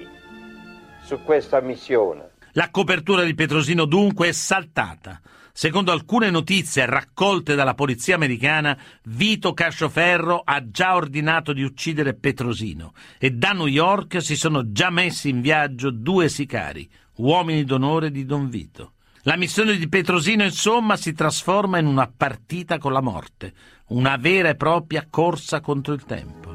su 1.04 1.24
questa 1.24 1.60
missione. 1.60 2.30
La 2.52 2.70
copertura 2.70 3.24
di 3.24 3.34
Petrosino 3.34 3.86
dunque 3.86 4.28
è 4.28 4.32
saltata. 4.32 5.20
Secondo 5.56 5.92
alcune 5.92 6.32
notizie 6.32 6.88
raccolte 6.88 7.54
dalla 7.54 7.76
polizia 7.76 8.16
americana, 8.16 8.76
Vito 9.04 9.54
Cascioferro 9.54 10.42
ha 10.44 10.68
già 10.72 10.96
ordinato 10.96 11.54
di 11.54 11.62
uccidere 11.62 12.16
Petrosino 12.16 12.94
e 13.20 13.30
da 13.30 13.52
New 13.52 13.68
York 13.68 14.20
si 14.20 14.36
sono 14.36 14.72
già 14.72 14.90
messi 14.90 15.30
in 15.30 15.42
viaggio 15.42 15.92
due 15.92 16.28
sicari, 16.28 16.90
uomini 17.18 17.64
d'onore 17.66 18.10
di 18.10 18.26
Don 18.26 18.50
Vito. 18.50 18.94
La 19.26 19.38
missione 19.38 19.78
di 19.78 19.88
Petrosino, 19.88 20.44
insomma, 20.44 20.98
si 20.98 21.14
trasforma 21.14 21.78
in 21.78 21.86
una 21.86 22.12
partita 22.12 22.80
con 22.80 22.92
la 22.92 23.02
morte, 23.02 23.54
una 23.90 24.18
vera 24.18 24.50
e 24.50 24.56
propria 24.56 25.06
corsa 25.08 25.62
contro 25.62 25.94
il 25.94 26.04
tempo. 26.04 26.52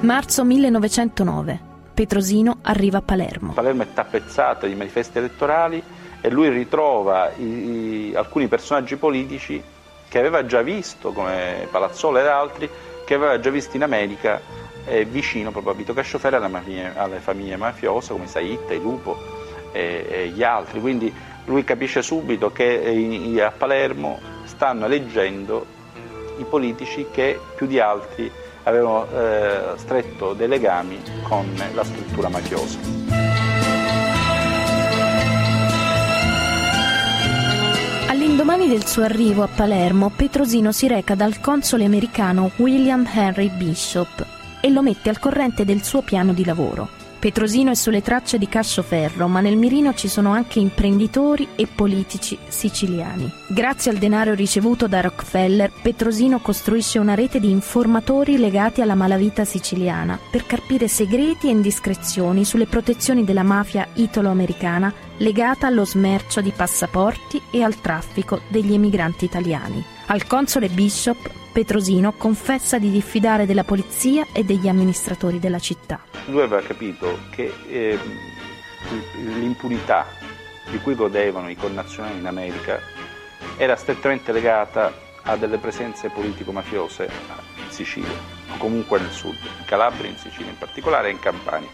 Marzo 0.00 0.44
1909. 0.44 1.70
Petrosino 1.92 2.58
arriva 2.62 2.98
a 2.98 3.02
Palermo. 3.02 3.52
Palermo 3.52 3.82
è 3.82 3.92
tappezzata 3.92 4.66
di 4.66 4.74
manifesti 4.74 5.18
elettorali 5.18 5.82
e 6.20 6.30
lui 6.30 6.48
ritrova 6.48 7.30
i, 7.36 7.42
i, 8.08 8.14
alcuni 8.14 8.48
personaggi 8.48 8.96
politici 8.96 9.62
che 10.08 10.18
aveva 10.18 10.44
già 10.44 10.62
visto, 10.62 11.12
come 11.12 11.66
Palazzola 11.70 12.20
ed 12.20 12.26
altri, 12.26 12.68
che 13.04 13.14
aveva 13.14 13.40
già 13.40 13.50
visto 13.50 13.76
in 13.76 13.82
America 13.82 14.40
eh, 14.84 15.04
vicino 15.04 15.50
proprio 15.50 15.72
a 15.72 15.76
Vito 15.76 15.92
Cascioferro 15.94 16.36
alle, 16.36 16.92
alle 16.94 17.18
famiglie 17.18 17.56
mafiose 17.56 18.12
come 18.12 18.26
Saitta, 18.26 18.74
Lupo 18.74 19.16
e, 19.72 20.06
e, 20.08 20.28
gli 20.28 20.42
altri. 20.42 20.80
Quindi 20.80 21.12
lui 21.46 21.64
capisce 21.64 22.02
subito 22.02 22.52
che 22.52 23.40
a 23.42 23.50
Palermo 23.50 24.20
stanno 24.44 24.84
eleggendo 24.86 25.66
i 26.38 26.44
politici 26.44 27.06
che 27.10 27.38
più 27.56 27.66
di 27.66 27.78
altri 27.80 28.30
avevano 28.64 29.06
eh, 29.10 29.76
stretto 29.76 30.32
dei 30.34 30.48
legami 30.48 31.00
con 31.22 31.46
la 31.74 31.84
struttura 31.84 32.28
mafiosa. 32.28 32.78
All'indomani 38.08 38.68
del 38.68 38.86
suo 38.86 39.04
arrivo 39.04 39.42
a 39.42 39.48
Palermo, 39.48 40.10
Petrosino 40.14 40.70
si 40.70 40.86
reca 40.86 41.14
dal 41.14 41.40
console 41.40 41.84
americano 41.84 42.50
William 42.56 43.08
Henry 43.10 43.50
Bishop 43.50 44.26
e 44.60 44.70
lo 44.70 44.82
mette 44.82 45.08
al 45.08 45.18
corrente 45.18 45.64
del 45.64 45.82
suo 45.82 46.02
piano 46.02 46.32
di 46.32 46.44
lavoro. 46.44 47.01
Petrosino 47.22 47.70
è 47.70 47.76
sulle 47.76 48.02
tracce 48.02 48.36
di 48.36 48.48
Cascioferro, 48.48 49.28
ma 49.28 49.38
nel 49.38 49.56
mirino 49.56 49.94
ci 49.94 50.08
sono 50.08 50.32
anche 50.32 50.58
imprenditori 50.58 51.46
e 51.54 51.68
politici 51.68 52.36
siciliani. 52.48 53.30
Grazie 53.46 53.92
al 53.92 53.98
denaro 53.98 54.34
ricevuto 54.34 54.88
da 54.88 55.02
Rockefeller, 55.02 55.70
Petrosino 55.82 56.40
costruisce 56.40 56.98
una 56.98 57.14
rete 57.14 57.38
di 57.38 57.48
informatori 57.48 58.38
legati 58.38 58.80
alla 58.80 58.96
malavita 58.96 59.44
siciliana 59.44 60.18
per 60.32 60.46
carpire 60.46 60.88
segreti 60.88 61.46
e 61.46 61.52
indiscrezioni 61.52 62.44
sulle 62.44 62.66
protezioni 62.66 63.22
della 63.22 63.44
mafia 63.44 63.86
italo-americana 63.92 64.92
legata 65.18 65.68
allo 65.68 65.84
smercio 65.84 66.40
di 66.40 66.50
passaporti 66.50 67.40
e 67.52 67.62
al 67.62 67.80
traffico 67.80 68.40
degli 68.48 68.72
emigranti 68.72 69.26
italiani. 69.26 69.80
Al 70.06 70.26
console 70.26 70.68
Bishop, 70.70 71.41
Petrosino 71.52 72.12
confessa 72.12 72.78
di 72.78 72.90
diffidare 72.90 73.44
della 73.44 73.62
polizia 73.62 74.26
e 74.32 74.42
degli 74.42 74.68
amministratori 74.68 75.38
della 75.38 75.58
città. 75.58 76.00
Lui 76.26 76.40
aveva 76.40 76.62
capito 76.62 77.18
che 77.30 77.52
eh, 77.68 77.98
l'impunità 79.38 80.06
di 80.70 80.78
cui 80.78 80.94
godevano 80.94 81.50
i 81.50 81.56
connazionali 81.56 82.18
in 82.18 82.26
America 82.26 82.80
era 83.58 83.76
strettamente 83.76 84.32
legata 84.32 85.10
a 85.24 85.36
delle 85.36 85.58
presenze 85.58 86.08
politico-mafiose 86.08 87.10
in 87.62 87.70
Sicilia, 87.70 88.08
o 88.52 88.56
comunque 88.56 88.98
nel 88.98 89.10
sud, 89.10 89.34
in 89.34 89.64
Calabria, 89.66 90.08
in 90.08 90.16
Sicilia 90.16 90.50
in 90.50 90.58
particolare 90.58 91.08
e 91.08 91.10
in 91.12 91.18
Campania. 91.20 91.68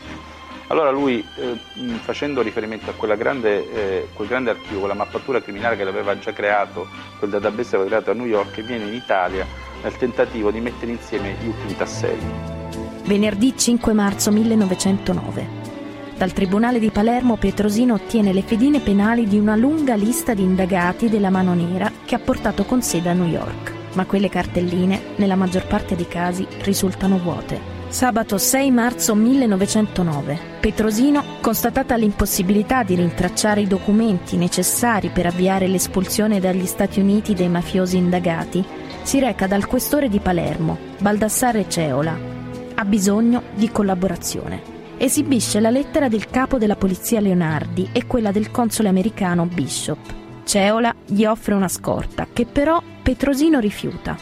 Allora 0.70 0.90
lui, 0.90 1.24
eh, 1.36 1.56
facendo 2.02 2.42
riferimento 2.42 2.90
a 2.90 3.14
grande, 3.14 3.72
eh, 3.72 4.08
quel 4.12 4.28
grande 4.28 4.50
archivio, 4.50 4.80
quella 4.80 4.94
mappatura 4.94 5.40
criminale 5.40 5.76
che 5.76 5.84
l'aveva 5.84 6.18
già 6.18 6.32
creato, 6.34 6.86
quel 7.18 7.30
database 7.30 7.70
che 7.70 7.76
aveva 7.76 7.88
creato 7.88 8.10
a 8.10 8.14
New 8.14 8.26
York, 8.26 8.60
viene 8.60 8.84
in 8.84 8.92
Italia 8.92 9.46
nel 9.82 9.96
tentativo 9.96 10.50
di 10.50 10.60
mettere 10.60 10.92
insieme 10.92 11.34
gli 11.40 11.46
ultimi 11.46 11.76
tasselli. 11.76 12.56
Venerdì 13.04 13.54
5 13.56 13.92
marzo 13.92 14.30
1909. 14.30 15.66
Dal 16.16 16.32
Tribunale 16.32 16.78
di 16.80 16.90
Palermo 16.90 17.36
Petrosino 17.36 17.94
ottiene 17.94 18.32
le 18.32 18.42
fedine 18.42 18.80
penali 18.80 19.26
di 19.26 19.38
una 19.38 19.54
lunga 19.54 19.94
lista 19.94 20.34
di 20.34 20.42
indagati 20.42 21.08
della 21.08 21.30
mano 21.30 21.54
nera 21.54 21.90
che 22.04 22.16
ha 22.16 22.18
portato 22.18 22.64
con 22.64 22.82
sé 22.82 23.00
da 23.00 23.12
New 23.12 23.28
York. 23.28 23.72
Ma 23.94 24.04
quelle 24.04 24.28
cartelline, 24.28 25.14
nella 25.16 25.36
maggior 25.36 25.66
parte 25.66 25.94
dei 25.96 26.08
casi, 26.08 26.46
risultano 26.62 27.18
vuote. 27.18 27.76
Sabato 27.88 28.36
6 28.36 28.70
marzo 28.70 29.14
1909. 29.14 30.38
Petrosino, 30.60 31.24
constatata 31.40 31.96
l'impossibilità 31.96 32.82
di 32.82 32.96
rintracciare 32.96 33.62
i 33.62 33.66
documenti 33.66 34.36
necessari 34.36 35.08
per 35.08 35.24
avviare 35.26 35.68
l'espulsione 35.68 36.38
dagli 36.38 36.66
Stati 36.66 37.00
Uniti 37.00 37.32
dei 37.32 37.48
mafiosi 37.48 37.96
indagati, 37.96 38.62
si 39.08 39.20
reca 39.20 39.46
dal 39.46 39.66
questore 39.66 40.10
di 40.10 40.18
Palermo, 40.20 40.76
Baldassare 40.98 41.66
Ceola. 41.66 42.14
Ha 42.74 42.84
bisogno 42.84 43.44
di 43.54 43.70
collaborazione. 43.70 44.60
Esibisce 44.98 45.60
la 45.60 45.70
lettera 45.70 46.08
del 46.08 46.28
capo 46.28 46.58
della 46.58 46.76
polizia 46.76 47.18
Leonardi 47.18 47.88
e 47.94 48.06
quella 48.06 48.32
del 48.32 48.50
console 48.50 48.90
americano 48.90 49.46
Bishop. 49.46 49.96
Ceola 50.44 50.94
gli 51.06 51.24
offre 51.24 51.54
una 51.54 51.68
scorta, 51.68 52.26
che 52.30 52.44
però 52.44 52.82
Petrosino 53.02 53.60
rifiuta 53.60 54.14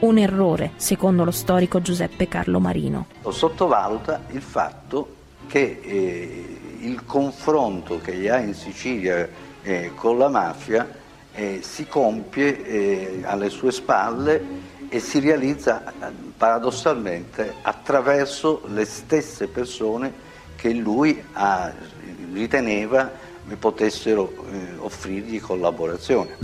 un 0.00 0.18
errore, 0.18 0.72
secondo 0.76 1.24
lo 1.24 1.30
storico 1.30 1.80
Giuseppe 1.80 2.28
Carlo 2.28 2.60
Marino. 2.60 3.06
Sottovaluta 3.26 4.24
il 4.32 4.42
fatto 4.42 5.14
che 5.46 5.80
eh, 5.82 6.58
il 6.80 7.06
confronto 7.06 7.98
che 7.98 8.14
gli 8.14 8.28
ha 8.28 8.40
in 8.40 8.52
Sicilia 8.52 9.26
eh, 9.62 9.92
con 9.94 10.18
la 10.18 10.28
mafia 10.28 11.02
eh, 11.34 11.60
si 11.62 11.86
compie 11.86 12.64
eh, 12.64 13.20
alle 13.24 13.50
sue 13.50 13.72
spalle 13.72 14.72
e 14.88 15.00
si 15.00 15.18
realizza 15.18 15.82
paradossalmente 16.36 17.54
attraverso 17.62 18.62
le 18.68 18.84
stesse 18.84 19.48
persone 19.48 20.12
che 20.54 20.72
lui 20.72 21.22
ha, 21.32 21.72
riteneva 22.32 23.10
potessero 23.58 24.32
eh, 24.50 24.76
offrirgli 24.78 25.40
collaborazione. 25.40 26.36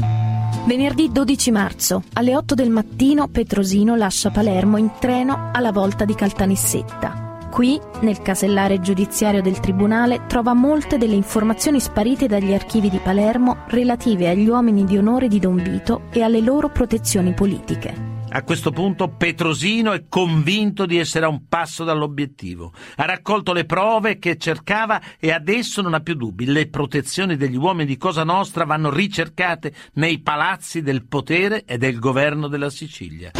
Venerdì 0.67 1.11
12 1.11 1.51
marzo, 1.51 2.03
alle 2.15 2.37
8 2.37 2.55
del 2.55 2.71
mattino, 2.71 3.29
Petrosino 3.29 3.97
lascia 3.97 4.31
Palermo 4.31 4.77
in 4.77 4.91
treno 4.99 5.51
alla 5.53 5.73
volta 5.73 6.05
di 6.05 6.15
Caltanissetta. 6.15 7.20
Qui, 7.51 7.81
nel 8.03 8.23
casellare 8.23 8.81
giudiziario 8.81 9.43
del 9.43 9.59
tribunale, 9.59 10.27
trova 10.29 10.55
molte 10.55 10.99
delle 10.99 11.17
informazioni 11.17 11.81
sparite 11.81 12.29
dagli 12.29 12.55
archivi 12.55 12.89
di 12.89 12.99
Palermo 12.99 13.65
relative 13.67 14.29
agli 14.29 14.49
uomini 14.49 14.85
di 14.85 14.97
onore 14.97 15.27
di 15.27 15.41
Don 15.41 15.57
Vito 15.57 16.03
e 16.11 16.23
alle 16.23 16.41
loro 16.41 16.71
protezioni 16.71 17.35
politiche. 17.35 18.09
A 18.33 18.45
questo 18.45 18.71
punto 18.71 19.09
Petrosino 19.09 19.91
è 19.93 20.05
convinto 20.09 20.87
di 20.87 20.99
essere 20.99 21.27
a 21.27 21.29
un 21.29 21.49
passo 21.49 21.83
dall'obiettivo. 21.83 22.73
Ha 22.95 23.05
raccolto 23.05 23.53
le 23.53 23.65
prove 23.65 24.21
che 24.21 24.37
cercava 24.37 25.01
e 25.19 25.33
adesso 25.33 25.83
non 25.83 25.95
ha 25.95 26.01
più 26.01 26.15
dubbi. 26.15 26.45
Le 26.45 26.69
protezioni 26.69 27.37
degli 27.37 27.57
uomini 27.57 27.87
di 27.87 27.97
Cosa 27.97 28.23
Nostra 28.23 28.65
vanno 28.65 28.89
ricercate 28.91 29.75
nei 29.95 30.21
palazzi 30.21 30.81
del 30.81 31.05
potere 31.07 31.65
e 31.65 31.77
del 31.77 31.99
governo 31.99 32.47
della 32.47 32.71
Sicilia. 32.71 33.33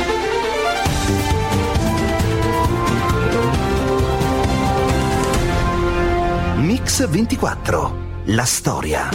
Mix 6.61 7.09
24. 7.09 8.23
La 8.27 8.45
storia. 8.45 9.09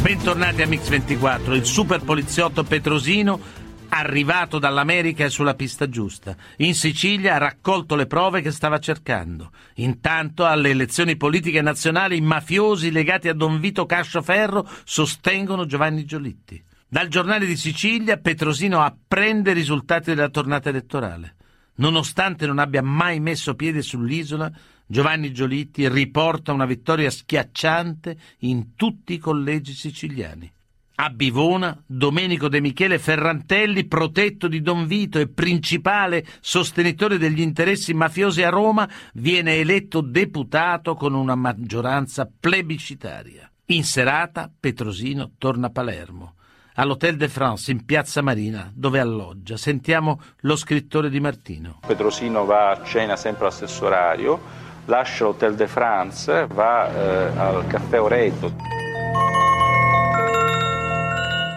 Bentornati 0.00 0.62
a 0.62 0.68
Mix 0.68 0.88
24. 0.88 1.52
Il 1.56 1.64
super 1.64 2.00
poliziotto 2.02 2.62
Petrosino 2.62 3.40
Arrivato 3.88 4.60
dall'America 4.60 5.24
è 5.24 5.28
sulla 5.28 5.54
pista 5.54 5.88
giusta. 5.88 6.36
In 6.58 6.76
Sicilia 6.76 7.34
ha 7.34 7.38
raccolto 7.38 7.96
le 7.96 8.06
prove 8.06 8.40
che 8.40 8.52
stava 8.52 8.78
cercando. 8.78 9.50
Intanto 9.74 10.46
alle 10.46 10.70
elezioni 10.70 11.16
politiche 11.16 11.60
nazionali 11.60 12.18
i 12.18 12.20
mafiosi 12.20 12.92
legati 12.92 13.28
a 13.28 13.34
Don 13.34 13.58
Vito 13.58 13.84
Cascioferro 13.84 14.64
sostengono 14.84 15.66
Giovanni 15.66 16.04
Giolitti. 16.04 16.62
Dal 16.86 17.08
giornale 17.08 17.46
di 17.46 17.56
Sicilia 17.56 18.16
Petrosino 18.18 18.80
apprende 18.80 19.50
i 19.50 19.54
risultati 19.54 20.14
della 20.14 20.28
tornata 20.28 20.68
elettorale. 20.68 21.34
Nonostante 21.74 22.46
non 22.46 22.60
abbia 22.60 22.82
mai 22.82 23.18
messo 23.18 23.56
piede 23.56 23.82
sull'isola, 23.82 24.50
Giovanni 24.86 25.32
Giolitti 25.32 25.88
riporta 25.88 26.52
una 26.52 26.66
vittoria 26.66 27.10
schiacciante 27.10 28.16
in 28.40 28.74
tutti 28.76 29.14
i 29.14 29.18
collegi 29.18 29.72
siciliani. 29.72 30.52
A 30.94 31.08
Bivona, 31.08 31.82
Domenico 31.84 32.48
De 32.48 32.60
Michele 32.60 32.98
Ferrantelli, 32.98 33.86
protetto 33.86 34.46
di 34.46 34.60
Don 34.60 34.86
Vito 34.86 35.18
e 35.18 35.26
principale 35.26 36.24
sostenitore 36.40 37.18
degli 37.18 37.40
interessi 37.40 37.94
mafiosi 37.94 38.42
a 38.42 38.50
Roma, 38.50 38.88
viene 39.14 39.56
eletto 39.56 40.00
deputato 40.00 40.94
con 40.94 41.14
una 41.14 41.34
maggioranza 41.34 42.30
plebiscitaria. 42.38 43.50
In 43.66 43.84
serata 43.84 44.52
Petrosino 44.60 45.32
torna 45.38 45.68
a 45.68 45.70
Palermo. 45.70 46.34
All'Hotel 46.74 47.16
de 47.16 47.28
France 47.28 47.70
in 47.70 47.84
Piazza 47.84 48.22
Marina, 48.22 48.70
dove 48.74 49.00
alloggia. 49.00 49.56
Sentiamo 49.56 50.20
lo 50.40 50.56
scrittore 50.56 51.10
di 51.10 51.20
Martino. 51.20 51.80
Petrosino 51.86 52.44
va 52.44 52.70
a 52.70 52.84
cena 52.84 53.16
sempre 53.16 53.46
allo 53.46 53.54
stesso 53.54 53.86
orario, 53.86 54.40
lascia 54.86 55.24
l'Hotel 55.24 55.54
de 55.54 55.66
France, 55.66 56.46
va 56.52 56.88
eh, 56.88 57.38
al 57.38 57.66
caffè 57.66 58.00
Oreto. 58.00 58.52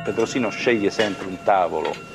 Petrosino 0.04 0.50
sceglie 0.50 0.90
sempre 0.92 1.28
un 1.28 1.38
tavolo 1.44 2.14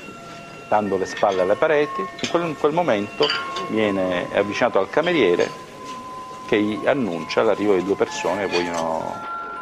dando 0.67 0.97
le 0.97 1.05
spalle 1.05 1.41
alle 1.41 1.55
pareti, 1.55 1.99
in 1.99 2.29
quel, 2.29 2.47
in 2.47 2.57
quel 2.57 2.71
momento 2.71 3.27
viene 3.69 4.27
avvicinato 4.33 4.79
al 4.79 4.89
cameriere 4.89 5.49
che 6.47 6.61
gli 6.61 6.87
annuncia 6.87 7.43
l'arrivo 7.43 7.75
di 7.75 7.83
due 7.83 7.95
persone 7.95 8.45
che 8.45 8.57
vogliono, 8.57 9.15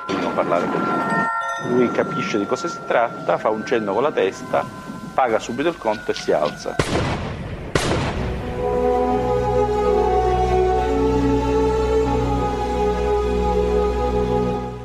vogliono 0.08 0.34
parlare 0.34 0.68
con 0.68 0.82
lui. 0.82 1.78
Lui 1.78 1.92
capisce 1.92 2.38
di 2.38 2.46
cosa 2.46 2.68
si 2.68 2.80
tratta, 2.86 3.40
fa 3.40 3.50
un 3.50 3.66
cenno 3.66 3.94
con 3.94 4.04
la 4.04 4.12
testa, 4.12 4.64
paga 5.14 5.40
subito 5.40 5.70
il 5.70 5.78
conto 5.78 6.12
e 6.12 6.14
si 6.14 6.32
alza. 6.32 6.76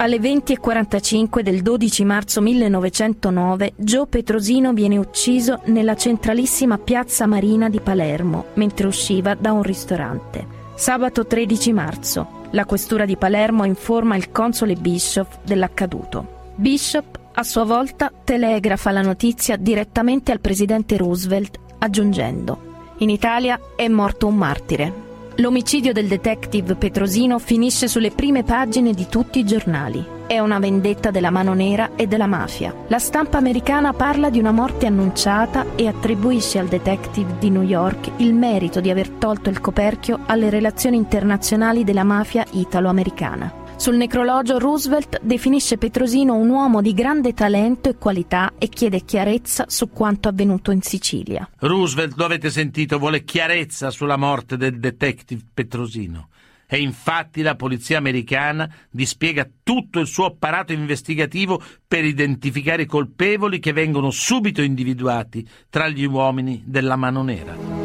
Alle 0.04 0.18
20.45 0.18 1.40
del 1.40 1.62
12 1.62 2.04
marzo 2.04 2.42
1909 2.42 3.72
Gio 3.76 4.04
Petrosino 4.04 4.74
viene 4.74 4.98
ucciso 4.98 5.62
nella 5.64 5.96
centralissima 5.96 6.76
piazza 6.76 7.24
Marina 7.24 7.70
di 7.70 7.80
Palermo 7.80 8.48
mentre 8.56 8.86
usciva 8.86 9.34
da 9.34 9.52
un 9.52 9.62
ristorante. 9.62 10.46
Sabato 10.74 11.26
13 11.26 11.72
marzo 11.72 12.42
la 12.50 12.66
questura 12.66 13.06
di 13.06 13.16
Palermo 13.16 13.64
informa 13.64 14.14
il 14.16 14.30
console 14.30 14.74
Bishop 14.74 15.38
dell'accaduto. 15.42 16.50
Bishop 16.54 17.18
a 17.32 17.42
sua 17.42 17.64
volta 17.64 18.12
telegrafa 18.24 18.90
la 18.90 19.00
notizia 19.00 19.56
direttamente 19.56 20.32
al 20.32 20.40
presidente 20.40 20.98
Roosevelt 20.98 21.58
aggiungendo 21.78 22.92
In 22.98 23.08
Italia 23.08 23.58
è 23.74 23.88
morto 23.88 24.26
un 24.26 24.36
martire. 24.36 25.13
L'omicidio 25.38 25.92
del 25.92 26.06
detective 26.06 26.76
Petrosino 26.76 27.40
finisce 27.40 27.88
sulle 27.88 28.12
prime 28.12 28.44
pagine 28.44 28.92
di 28.92 29.08
tutti 29.08 29.40
i 29.40 29.44
giornali. 29.44 30.12
È 30.28 30.38
una 30.38 30.60
vendetta 30.60 31.10
della 31.10 31.30
mano 31.30 31.54
nera 31.54 31.96
e 31.96 32.06
della 32.06 32.28
mafia. 32.28 32.72
La 32.86 33.00
stampa 33.00 33.38
americana 33.38 33.92
parla 33.92 34.30
di 34.30 34.38
una 34.38 34.52
morte 34.52 34.86
annunciata 34.86 35.66
e 35.74 35.88
attribuisce 35.88 36.60
al 36.60 36.68
detective 36.68 37.34
di 37.40 37.50
New 37.50 37.62
York 37.62 38.12
il 38.18 38.32
merito 38.32 38.80
di 38.80 38.90
aver 38.90 39.08
tolto 39.10 39.50
il 39.50 39.60
coperchio 39.60 40.20
alle 40.26 40.50
relazioni 40.50 40.96
internazionali 40.96 41.82
della 41.82 42.04
mafia 42.04 42.46
italo-americana. 42.52 43.63
Sul 43.76 43.96
necrologio 43.96 44.58
Roosevelt 44.58 45.20
definisce 45.20 45.76
Petrosino 45.76 46.36
un 46.36 46.48
uomo 46.48 46.80
di 46.80 46.94
grande 46.94 47.34
talento 47.34 47.90
e 47.90 47.96
qualità 47.96 48.54
e 48.56 48.68
chiede 48.68 49.04
chiarezza 49.04 49.66
su 49.68 49.90
quanto 49.90 50.28
avvenuto 50.28 50.70
in 50.70 50.80
Sicilia. 50.80 51.46
Roosevelt, 51.58 52.16
lo 52.16 52.24
avete 52.24 52.50
sentito, 52.50 52.98
vuole 52.98 53.24
chiarezza 53.24 53.90
sulla 53.90 54.16
morte 54.16 54.56
del 54.56 54.78
detective 54.78 55.42
Petrosino. 55.52 56.28
E 56.66 56.78
infatti 56.78 57.42
la 57.42 57.56
polizia 57.56 57.98
americana 57.98 58.72
dispiega 58.88 59.46
tutto 59.62 60.00
il 60.00 60.06
suo 60.06 60.24
apparato 60.26 60.72
investigativo 60.72 61.60
per 61.86 62.04
identificare 62.04 62.82
i 62.82 62.86
colpevoli 62.86 63.58
che 63.58 63.72
vengono 63.72 64.10
subito 64.10 64.62
individuati 64.62 65.46
tra 65.68 65.88
gli 65.88 66.04
uomini 66.04 66.62
della 66.64 66.96
mano 66.96 67.22
nera. 67.22 67.83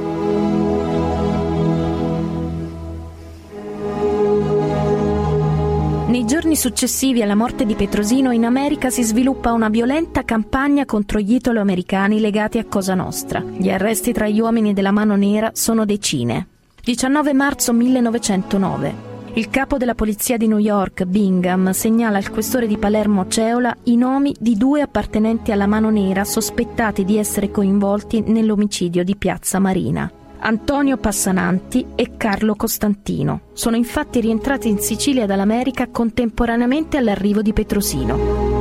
Nei 6.19 6.27
giorni 6.27 6.57
successivi 6.57 7.21
alla 7.21 7.33
morte 7.33 7.65
di 7.65 7.75
Petrosino 7.75 8.31
in 8.31 8.43
America 8.43 8.89
si 8.89 9.03
sviluppa 9.03 9.53
una 9.53 9.69
violenta 9.69 10.25
campagna 10.25 10.83
contro 10.83 11.17
gli 11.17 11.35
italo-americani 11.35 12.19
legati 12.19 12.57
a 12.57 12.65
Cosa 12.65 12.93
Nostra. 12.93 13.39
Gli 13.39 13.69
arresti 13.69 14.11
tra 14.11 14.27
gli 14.27 14.41
uomini 14.41 14.73
della 14.73 14.91
mano 14.91 15.15
nera 15.15 15.51
sono 15.53 15.85
decine. 15.85 16.47
19 16.83 17.31
marzo 17.31 17.71
1909. 17.71 18.93
Il 19.35 19.49
capo 19.49 19.77
della 19.77 19.95
polizia 19.95 20.35
di 20.35 20.49
New 20.49 20.57
York, 20.57 21.05
Bingham, 21.05 21.71
segnala 21.71 22.17
al 22.17 22.29
questore 22.31 22.67
di 22.67 22.77
Palermo 22.77 23.25
Ceola 23.29 23.73
i 23.83 23.95
nomi 23.95 24.35
di 24.37 24.57
due 24.57 24.81
appartenenti 24.81 25.53
alla 25.53 25.67
mano 25.67 25.89
nera 25.89 26.25
sospettati 26.25 27.05
di 27.05 27.17
essere 27.17 27.49
coinvolti 27.49 28.19
nell'omicidio 28.27 29.05
di 29.05 29.15
Piazza 29.15 29.57
Marina. 29.59 30.11
Antonio 30.41 30.97
Passananti 30.97 31.85
e 31.95 32.15
Carlo 32.15 32.55
Costantino. 32.55 33.41
Sono 33.53 33.75
infatti 33.75 34.21
rientrati 34.21 34.69
in 34.69 34.79
Sicilia 34.79 35.25
dall'America 35.25 35.89
contemporaneamente 35.89 36.97
all'arrivo 36.97 37.41
di 37.41 37.51
Petrosino. 37.51 38.57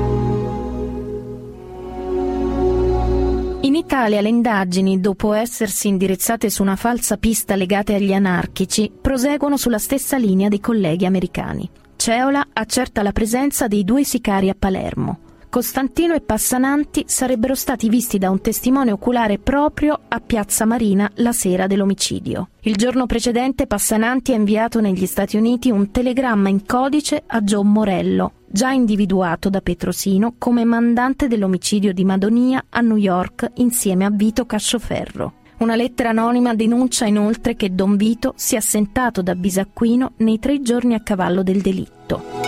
In 3.61 3.75
Italia 3.75 4.21
le 4.21 4.29
indagini, 4.29 5.01
dopo 5.01 5.33
essersi 5.33 5.89
indirizzate 5.89 6.51
su 6.51 6.63
una 6.63 6.77
falsa 6.77 7.17
pista 7.17 7.55
legata 7.55 7.95
agli 7.95 8.13
anarchici, 8.13 8.91
proseguono 9.01 9.57
sulla 9.57 9.79
stessa 9.79 10.17
linea 10.17 10.49
dei 10.49 10.61
colleghi 10.61 11.07
americani. 11.07 11.69
Ceola 11.97 12.49
accerta 12.53 13.03
la 13.03 13.13
presenza 13.13 13.69
dei 13.69 13.85
due 13.85 14.05
sicari 14.05 14.49
a 14.49 14.57
Palermo. 14.59 15.19
Costantino 15.51 16.13
e 16.13 16.21
Passananti 16.21 17.05
sarebbero 17.07 17.55
stati 17.55 17.89
visti 17.89 18.19
da 18.19 18.29
un 18.29 18.43
testimone 18.43 18.93
oculare 18.93 19.39
proprio 19.39 19.99
a 20.07 20.21
Piazza 20.21 20.67
Marina 20.67 21.11
la 21.17 21.33
sera 21.33 21.67
dell'omicidio. 21.67 22.51
Il 22.61 22.77
giorno 22.77 23.07
precedente 23.07 23.67
Passananti 23.67 24.33
ha 24.33 24.37
inviato 24.37 24.83
negli 24.83 25.07
Stati 25.07 25.39
Uniti 25.39 25.71
un 25.71 25.91
telegramma 25.91 26.51
in 26.51 26.67
codice 26.67 27.23
a 27.27 27.41
John 27.41 27.73
Morello, 27.73 28.33
già 28.47 28.73
individuato 28.73 29.49
da 29.49 29.63
Petrosino 29.63 30.35
come 30.37 30.65
mandante 30.65 31.29
dell'omicidio 31.29 31.95
di 31.95 32.05
Madonia 32.05 32.67
a 32.69 32.81
New 32.83 32.97
York 32.97 33.53
insieme 33.55 34.05
a 34.05 34.11
Vito 34.11 34.45
Cascioferro. 34.45 35.33
Una 35.59 35.77
lettera 35.77 36.11
anonima 36.11 36.55
denuncia 36.55 37.07
inoltre 37.07 37.57
che 37.57 37.75
Don 37.75 37.97
Vito 37.97 38.35
si 38.37 38.55
è 38.55 38.59
assentato 38.59 39.23
da 39.23 39.35
Bisacquino 39.35 40.13
nei 40.19 40.39
tre 40.39 40.61
giorni 40.61 40.93
a 40.93 41.01
cavallo 41.01 41.43
del 41.43 41.63
delitto. 41.63 42.48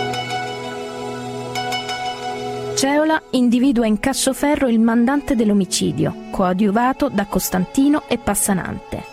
Ceola 2.81 3.21
individua 3.33 3.85
in 3.85 3.99
Cassoferro 3.99 4.67
il 4.67 4.79
mandante 4.79 5.35
dell'omicidio, 5.35 6.15
coadiuvato 6.31 7.09
da 7.09 7.27
Costantino 7.27 8.05
e 8.07 8.17
Passanante. 8.17 9.03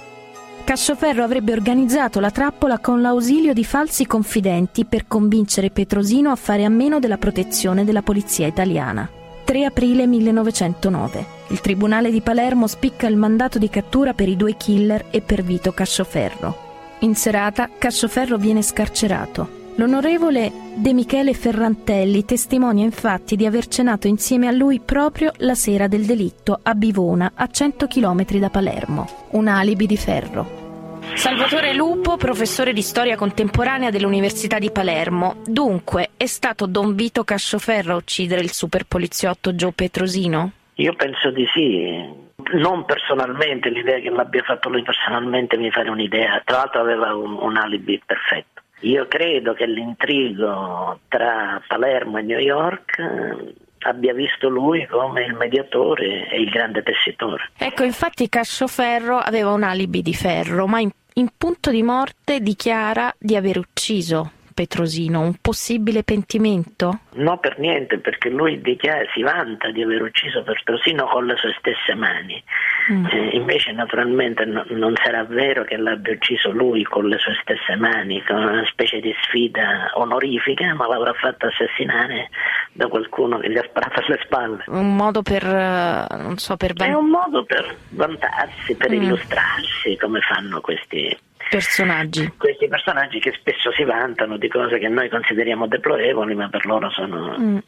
Cassoferro 0.64 1.22
avrebbe 1.22 1.52
organizzato 1.52 2.18
la 2.18 2.30
trappola 2.30 2.78
con 2.78 3.02
l'ausilio 3.02 3.52
di 3.52 3.66
falsi 3.66 4.06
confidenti 4.06 4.86
per 4.86 5.06
convincere 5.06 5.68
Petrosino 5.68 6.30
a 6.30 6.36
fare 6.36 6.64
a 6.64 6.70
meno 6.70 6.98
della 6.98 7.18
protezione 7.18 7.84
della 7.84 8.00
polizia 8.00 8.46
italiana. 8.46 9.06
3 9.44 9.64
aprile 9.66 10.06
1909. 10.06 11.26
Il 11.48 11.60
Tribunale 11.60 12.10
di 12.10 12.22
Palermo 12.22 12.68
spicca 12.68 13.06
il 13.06 13.16
mandato 13.16 13.58
di 13.58 13.68
cattura 13.68 14.14
per 14.14 14.30
i 14.30 14.36
due 14.36 14.56
killer 14.56 15.08
e 15.10 15.20
per 15.20 15.42
Vito 15.42 15.72
Cassoferro. 15.72 16.56
In 17.00 17.14
serata 17.14 17.68
Cassoferro 17.76 18.38
viene 18.38 18.62
scarcerato. 18.62 19.57
L'onorevole 19.78 20.50
De 20.74 20.92
Michele 20.92 21.34
Ferrantelli 21.34 22.24
testimonia 22.24 22.82
infatti 22.82 23.36
di 23.36 23.46
aver 23.46 23.68
cenato 23.68 24.08
insieme 24.08 24.48
a 24.48 24.50
lui 24.50 24.80
proprio 24.80 25.30
la 25.36 25.54
sera 25.54 25.86
del 25.86 26.04
delitto 26.04 26.58
a 26.60 26.74
Bivona, 26.74 27.30
a 27.36 27.46
100 27.46 27.86
km 27.86 28.24
da 28.40 28.50
Palermo. 28.50 29.06
Un 29.30 29.46
alibi 29.46 29.86
di 29.86 29.96
ferro. 29.96 30.98
Salvatore 31.14 31.74
Lupo, 31.74 32.16
professore 32.16 32.72
di 32.72 32.82
storia 32.82 33.14
contemporanea 33.14 33.90
dell'Università 33.90 34.58
di 34.58 34.72
Palermo. 34.72 35.42
Dunque, 35.46 36.10
è 36.16 36.26
stato 36.26 36.66
Don 36.66 36.96
Vito 36.96 37.22
Cascioferro 37.22 37.92
a 37.92 37.98
uccidere 37.98 38.40
il 38.40 38.50
super 38.50 38.82
poliziotto 38.84 39.54
Gio 39.54 39.70
Petrosino? 39.70 40.50
Io 40.74 40.94
penso 40.94 41.30
di 41.30 41.46
sì. 41.54 42.26
Non 42.54 42.84
personalmente, 42.84 43.68
l'idea 43.68 44.00
che 44.00 44.10
l'abbia 44.10 44.42
fatto 44.42 44.70
lui 44.70 44.82
personalmente 44.82 45.56
mi 45.56 45.70
fa 45.70 45.88
un'idea. 45.88 46.42
Tra 46.44 46.56
l'altro 46.56 46.80
aveva 46.80 47.14
un, 47.14 47.38
un 47.40 47.56
alibi 47.56 48.02
perfetto. 48.04 48.57
Io 48.80 49.06
credo 49.08 49.54
che 49.54 49.66
l'intrigo 49.66 51.00
tra 51.08 51.60
Palermo 51.66 52.18
e 52.18 52.22
New 52.22 52.38
York 52.38 52.98
eh, 52.98 53.54
abbia 53.80 54.14
visto 54.14 54.48
lui 54.48 54.86
come 54.86 55.24
il 55.24 55.34
mediatore 55.34 56.28
e 56.28 56.40
il 56.40 56.48
grande 56.48 56.82
tessitore. 56.82 57.50
Ecco, 57.56 57.82
infatti 57.82 58.28
Cascioferro 58.28 59.18
aveva 59.18 59.52
un 59.52 59.62
alibi 59.62 60.02
di 60.02 60.14
ferro, 60.14 60.66
ma 60.66 60.80
in, 60.80 60.90
in 61.14 61.28
punto 61.36 61.70
di 61.70 61.82
morte 61.82 62.40
dichiara 62.40 63.12
di 63.18 63.34
aver 63.34 63.58
ucciso 63.58 64.32
Petrosino, 64.58 65.20
un 65.20 65.34
possibile 65.40 66.02
pentimento? 66.02 67.02
No, 67.12 67.38
per 67.38 67.60
niente, 67.60 67.98
perché 67.98 68.28
lui 68.28 68.60
dichiara, 68.60 69.04
si 69.14 69.22
vanta 69.22 69.70
di 69.70 69.84
aver 69.84 70.02
ucciso 70.02 70.42
Petrosino 70.42 71.06
con 71.06 71.26
le 71.26 71.36
sue 71.36 71.54
stesse 71.60 71.94
mani. 71.94 72.42
Mm. 72.90 73.06
Eh, 73.06 73.28
invece 73.36 73.70
naturalmente 73.70 74.44
no, 74.46 74.64
non 74.70 74.94
sarà 75.00 75.22
vero 75.22 75.62
che 75.62 75.76
l'abbia 75.76 76.12
ucciso 76.12 76.50
lui 76.50 76.82
con 76.82 77.06
le 77.06 77.18
sue 77.18 77.38
stesse 77.40 77.76
mani, 77.76 78.20
con 78.24 78.38
una 78.38 78.66
specie 78.66 78.98
di 78.98 79.14
sfida 79.22 79.92
onorifica, 79.94 80.74
ma 80.74 80.88
l'avrà 80.88 81.12
fatto 81.12 81.46
assassinare 81.46 82.28
da 82.72 82.88
qualcuno 82.88 83.38
che 83.38 83.52
gli 83.52 83.58
ha 83.58 83.62
sparato 83.62 84.00
alle 84.00 84.18
spalle. 84.24 84.64
Un 84.66 84.96
modo 84.96 85.22
per, 85.22 85.44
eh, 85.44 86.16
non 86.16 86.36
so, 86.38 86.56
per... 86.56 86.72
È 86.72 86.92
un 86.94 87.10
modo 87.10 87.44
per 87.44 87.76
vantarsi, 87.90 88.74
per 88.74 88.90
mm. 88.90 89.02
illustrarsi, 89.02 89.96
come 90.00 90.18
fanno 90.18 90.60
questi 90.60 91.16
personaggi. 91.48 92.32
Questi 92.36 92.68
personaggi 92.68 93.18
che 93.18 93.32
spesso 93.32 93.72
si 93.72 93.84
vantano 93.84 94.36
di 94.36 94.48
cose 94.48 94.78
che 94.78 94.88
noi 94.88 95.08
consideriamo 95.08 95.66
deplorevoli, 95.66 96.34
ma 96.34 96.48
per 96.48 96.66
loro 96.66 96.90
sono 96.90 97.36
mm. 97.38 97.58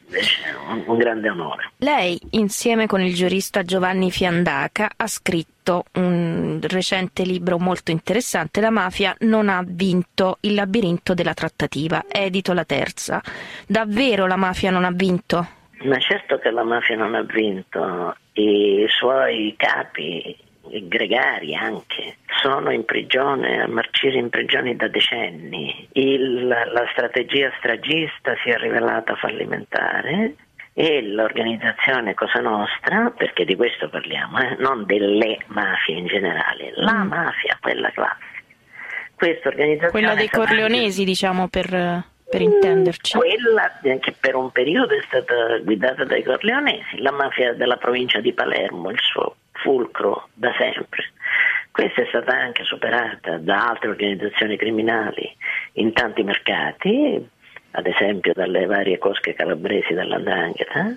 un, 0.68 0.82
un, 0.86 0.98
grande 0.98 1.30
onore. 1.30 1.70
Lei, 1.78 2.18
insieme 2.30 2.86
con 2.86 3.00
il 3.00 3.14
giurista 3.14 3.62
Giovanni 3.62 4.10
Fiandaca, 4.10 4.90
ha 4.96 5.06
scritto 5.06 5.84
un 5.94 6.58
recente 6.62 7.22
libro 7.22 7.58
molto 7.58 7.90
interessante, 7.90 8.60
La 8.60 8.70
mafia 8.70 9.14
non 9.20 9.48
ha 9.48 9.62
vinto 9.66 10.38
il 10.40 10.54
labirinto 10.54 11.14
della 11.14 11.34
trattativa, 11.34 12.04
edito 12.08 12.52
la 12.52 12.64
terza. 12.64 13.20
Davvero 13.66 14.26
la 14.26 14.36
mafia 14.36 14.70
non 14.70 14.84
ha 14.84 14.90
vinto? 14.90 15.46
Ma 15.82 15.98
certo 15.98 16.38
che 16.38 16.50
la 16.50 16.64
mafia 16.64 16.96
non 16.96 17.14
ha 17.14 17.22
vinto, 17.22 18.14
i 18.34 18.84
suoi 18.88 19.54
capi 19.56 20.36
gregari 20.86 21.54
anche, 21.54 22.16
sono 22.42 22.70
in 22.70 22.84
prigione, 22.84 23.62
a 23.62 23.68
marcire 23.68 24.18
in 24.18 24.28
prigione 24.28 24.76
da 24.76 24.88
decenni. 24.88 25.88
Il, 25.92 26.46
la 26.46 26.88
strategia 26.92 27.52
stragista 27.58 28.34
si 28.42 28.50
è 28.50 28.56
rivelata 28.56 29.14
fallimentare 29.16 30.34
e 30.72 31.02
l'organizzazione 31.02 32.14
Cosa 32.14 32.40
Nostra, 32.40 33.12
perché 33.16 33.44
di 33.44 33.56
questo 33.56 33.88
parliamo, 33.88 34.38
eh, 34.38 34.56
non 34.58 34.86
delle 34.86 35.38
mafie 35.46 35.96
in 35.96 36.06
generale, 36.06 36.72
la 36.76 37.04
mm. 37.04 37.08
mafia, 37.08 37.58
quella 37.60 37.90
classica. 37.90 38.28
Questa 39.14 39.48
organizzazione 39.48 39.90
quella 39.90 40.14
dei 40.14 40.28
Corleonesi, 40.30 41.04
diciamo, 41.04 41.48
per, 41.48 41.68
per 41.68 42.40
intenderci. 42.40 43.18
Quella 43.18 43.78
che 43.82 44.14
per 44.18 44.34
un 44.34 44.50
periodo 44.50 44.94
è 44.94 45.02
stata 45.06 45.58
guidata 45.58 46.04
dai 46.04 46.22
Corleonesi, 46.22 46.98
la 46.98 47.12
mafia 47.12 47.52
della 47.52 47.76
provincia 47.76 48.20
di 48.20 48.32
Palermo, 48.32 48.90
il 48.90 48.98
suo 48.98 49.34
fulcro 49.62 50.28
da 50.34 50.52
sempre. 50.58 51.12
Questa 51.70 52.02
è 52.02 52.06
stata 52.08 52.32
anche 52.32 52.64
superata 52.64 53.38
da 53.38 53.68
altre 53.68 53.90
organizzazioni 53.90 54.56
criminali 54.56 55.34
in 55.74 55.92
tanti 55.92 56.22
mercati, 56.22 57.28
ad 57.72 57.86
esempio 57.86 58.32
dalle 58.34 58.66
varie 58.66 58.98
cosche 58.98 59.34
calabresi 59.34 59.94
dell'Andrangheta, 59.94 60.96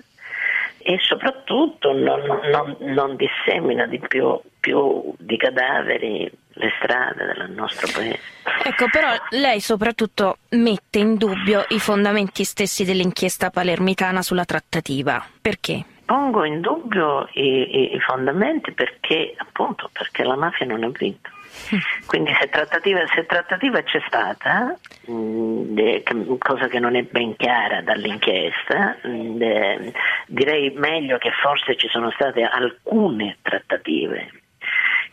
e 0.86 0.98
soprattutto 1.00 1.92
non, 1.92 2.20
non, 2.50 2.76
non 2.80 3.16
dissemina 3.16 3.86
di 3.86 3.98
più, 3.98 4.38
più 4.60 5.14
di 5.16 5.36
cadaveri 5.38 6.30
le 6.56 6.72
strade 6.78 7.24
del 7.24 7.50
nostro 7.50 7.88
paese. 7.92 8.20
Ecco, 8.64 8.88
però 8.90 9.08
lei 9.30 9.60
soprattutto 9.60 10.38
mette 10.50 10.98
in 10.98 11.16
dubbio 11.16 11.64
i 11.68 11.78
fondamenti 11.78 12.44
stessi 12.44 12.84
dell'inchiesta 12.84 13.50
palermitana 13.50 14.20
sulla 14.20 14.44
trattativa. 14.44 15.24
Perché? 15.40 15.84
Pongo 16.04 16.44
in 16.44 16.60
dubbio 16.60 17.28
i, 17.32 17.42
i, 17.42 17.94
i, 17.94 18.00
fondamenti 18.00 18.72
perché 18.72 19.34
appunto 19.36 19.88
perché 19.92 20.22
la 20.24 20.36
mafia 20.36 20.66
non 20.66 20.84
ha 20.84 20.88
vinto. 20.88 21.30
Quindi 22.06 22.32
se 22.40 22.48
trattativa, 22.48 23.00
se 23.14 23.26
trattativa 23.26 23.82
c'è 23.82 24.02
stata, 24.06 24.76
mh, 25.06 25.12
mm, 25.12 25.74
de, 25.74 26.02
cosa 26.38 26.68
che 26.68 26.78
non 26.78 26.96
è 26.96 27.02
ben 27.02 27.36
chiara 27.36 27.80
dall'inchiesta, 27.82 28.96
mh, 29.02 29.08
mm, 29.08 29.36
de, 29.36 29.92
direi 30.26 30.70
meglio 30.70 31.18
che 31.18 31.30
forse 31.42 31.76
ci 31.76 31.88
sono 31.88 32.10
state 32.10 32.42
alcune 32.42 33.38
trattative. 33.42 34.30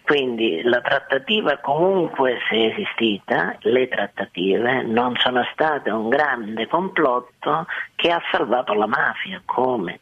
Quindi 0.03 0.61
la 0.63 0.81
trattativa 0.81 1.57
comunque 1.59 2.39
se 2.49 2.55
è 2.55 2.71
esistita, 2.71 3.55
le 3.61 3.87
trattative 3.87 4.81
non 4.81 5.15
sono 5.17 5.47
state 5.53 5.89
un 5.89 6.09
grande 6.09 6.67
complotto 6.67 7.65
che 7.95 8.11
ha 8.11 8.21
salvato 8.31 8.73
la 8.73 8.87
mafia, 8.87 9.41
come 9.45 9.99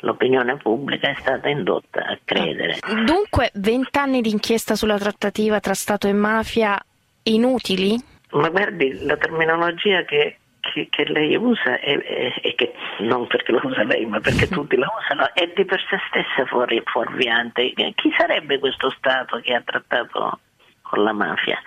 l'opinione 0.00 0.56
pubblica 0.56 1.10
è 1.10 1.14
stata 1.18 1.48
indotta 1.48 2.00
a 2.00 2.18
credere. 2.24 2.78
Dunque, 3.04 3.50
vent'anni 3.54 4.20
di 4.20 4.30
inchiesta 4.30 4.74
sulla 4.74 4.98
trattativa 4.98 5.60
tra 5.60 5.74
Stato 5.74 6.08
e 6.08 6.12
mafia 6.12 6.78
inutili? 7.24 7.98
Ma 8.32 8.48
guardi, 8.48 9.04
la 9.04 9.16
terminologia 9.16 10.04
che, 10.04 10.38
che, 10.60 10.88
che 10.88 11.04
lei 11.04 11.34
usa, 11.36 11.78
e 11.80 12.54
che 12.56 12.72
non 13.00 13.26
perché 13.26 13.52
lo 13.52 13.60
usa 13.64 13.82
lei, 13.82 14.06
ma 14.06 14.20
perché 14.20 14.46
tutti 14.48 14.76
la 14.76 14.88
usano, 14.98 15.34
è 15.34 15.50
di 15.54 15.64
per 15.64 15.80
sé 15.88 15.98
stessa 16.08 16.46
fuori, 16.46 16.80
fuorviante. 16.84 17.72
Chi 17.72 18.14
sarebbe 18.16 18.58
questo 18.58 18.90
Stato 18.90 19.40
che 19.40 19.54
ha 19.54 19.62
trattato 19.64 20.40
con 20.82 21.02
la 21.02 21.12
mafia? 21.12 21.58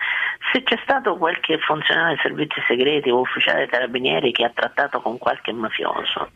Se 0.51 0.61
c'è 0.63 0.77
stato 0.84 1.17
qualche 1.17 1.57
funzionario 1.59 2.15
dei 2.15 2.21
servizi 2.21 2.61
segreti 2.67 3.09
o 3.09 3.21
ufficiale 3.21 3.59
dei 3.59 3.69
carabinieri 3.69 4.31
che 4.31 4.43
ha 4.43 4.51
trattato 4.53 5.01
con 5.01 5.17
qualche 5.17 5.51
mafioso, 5.51 6.29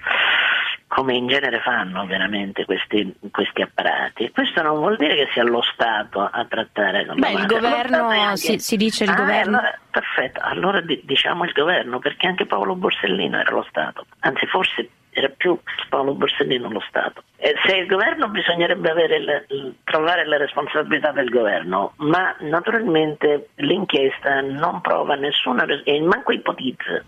come 0.87 1.15
in 1.15 1.27
genere 1.27 1.59
fanno 1.59 2.05
veramente 2.05 2.65
questi, 2.65 3.13
questi, 3.31 3.61
apparati. 3.61 4.31
Questo 4.31 4.61
non 4.61 4.77
vuol 4.77 4.95
dire 4.95 5.15
che 5.15 5.27
sia 5.33 5.43
lo 5.43 5.61
Stato 5.61 6.21
a 6.21 6.45
trattare 6.45 7.05
con 7.05 7.19
Beh, 7.19 7.33
la 7.33 7.39
il 7.39 7.45
governo, 7.45 8.07
anche... 8.07 8.37
si, 8.37 8.59
si, 8.59 8.77
dice 8.77 9.03
il 9.03 9.09
ah, 9.09 9.15
governo. 9.15 9.57
Allora, 9.57 9.79
perfetto, 9.91 10.39
allora 10.41 10.81
diciamo 10.81 11.43
il 11.43 11.51
governo, 11.51 11.99
perché 11.99 12.27
anche 12.27 12.45
Paolo 12.45 12.75
Borsellino 12.75 13.37
era 13.37 13.51
lo 13.51 13.65
Stato, 13.67 14.05
anzi 14.19 14.45
forse 14.47 14.89
era 15.09 15.29
più 15.35 15.59
Paolo 15.89 16.13
Borsellino 16.13 16.69
lo 16.69 16.83
Stato. 16.87 17.23
E 17.37 17.55
se 17.65 17.75
il 17.75 17.87
governo 17.87 18.29
bisognerebbe 18.29 18.93
le, 18.93 19.45
trovare 19.83 20.27
le 20.27 20.37
responsabilità 20.37 21.11
del 21.11 21.29
governo, 21.29 21.93
ma 21.97 22.35
naturalmente 22.39 23.49
l'inchiesta 23.55 24.41
non 24.41 24.79
prova 24.81 25.15
nessuna 25.15 25.65
e 25.83 26.01
manco 26.01 26.31
ipotizza 26.31 27.03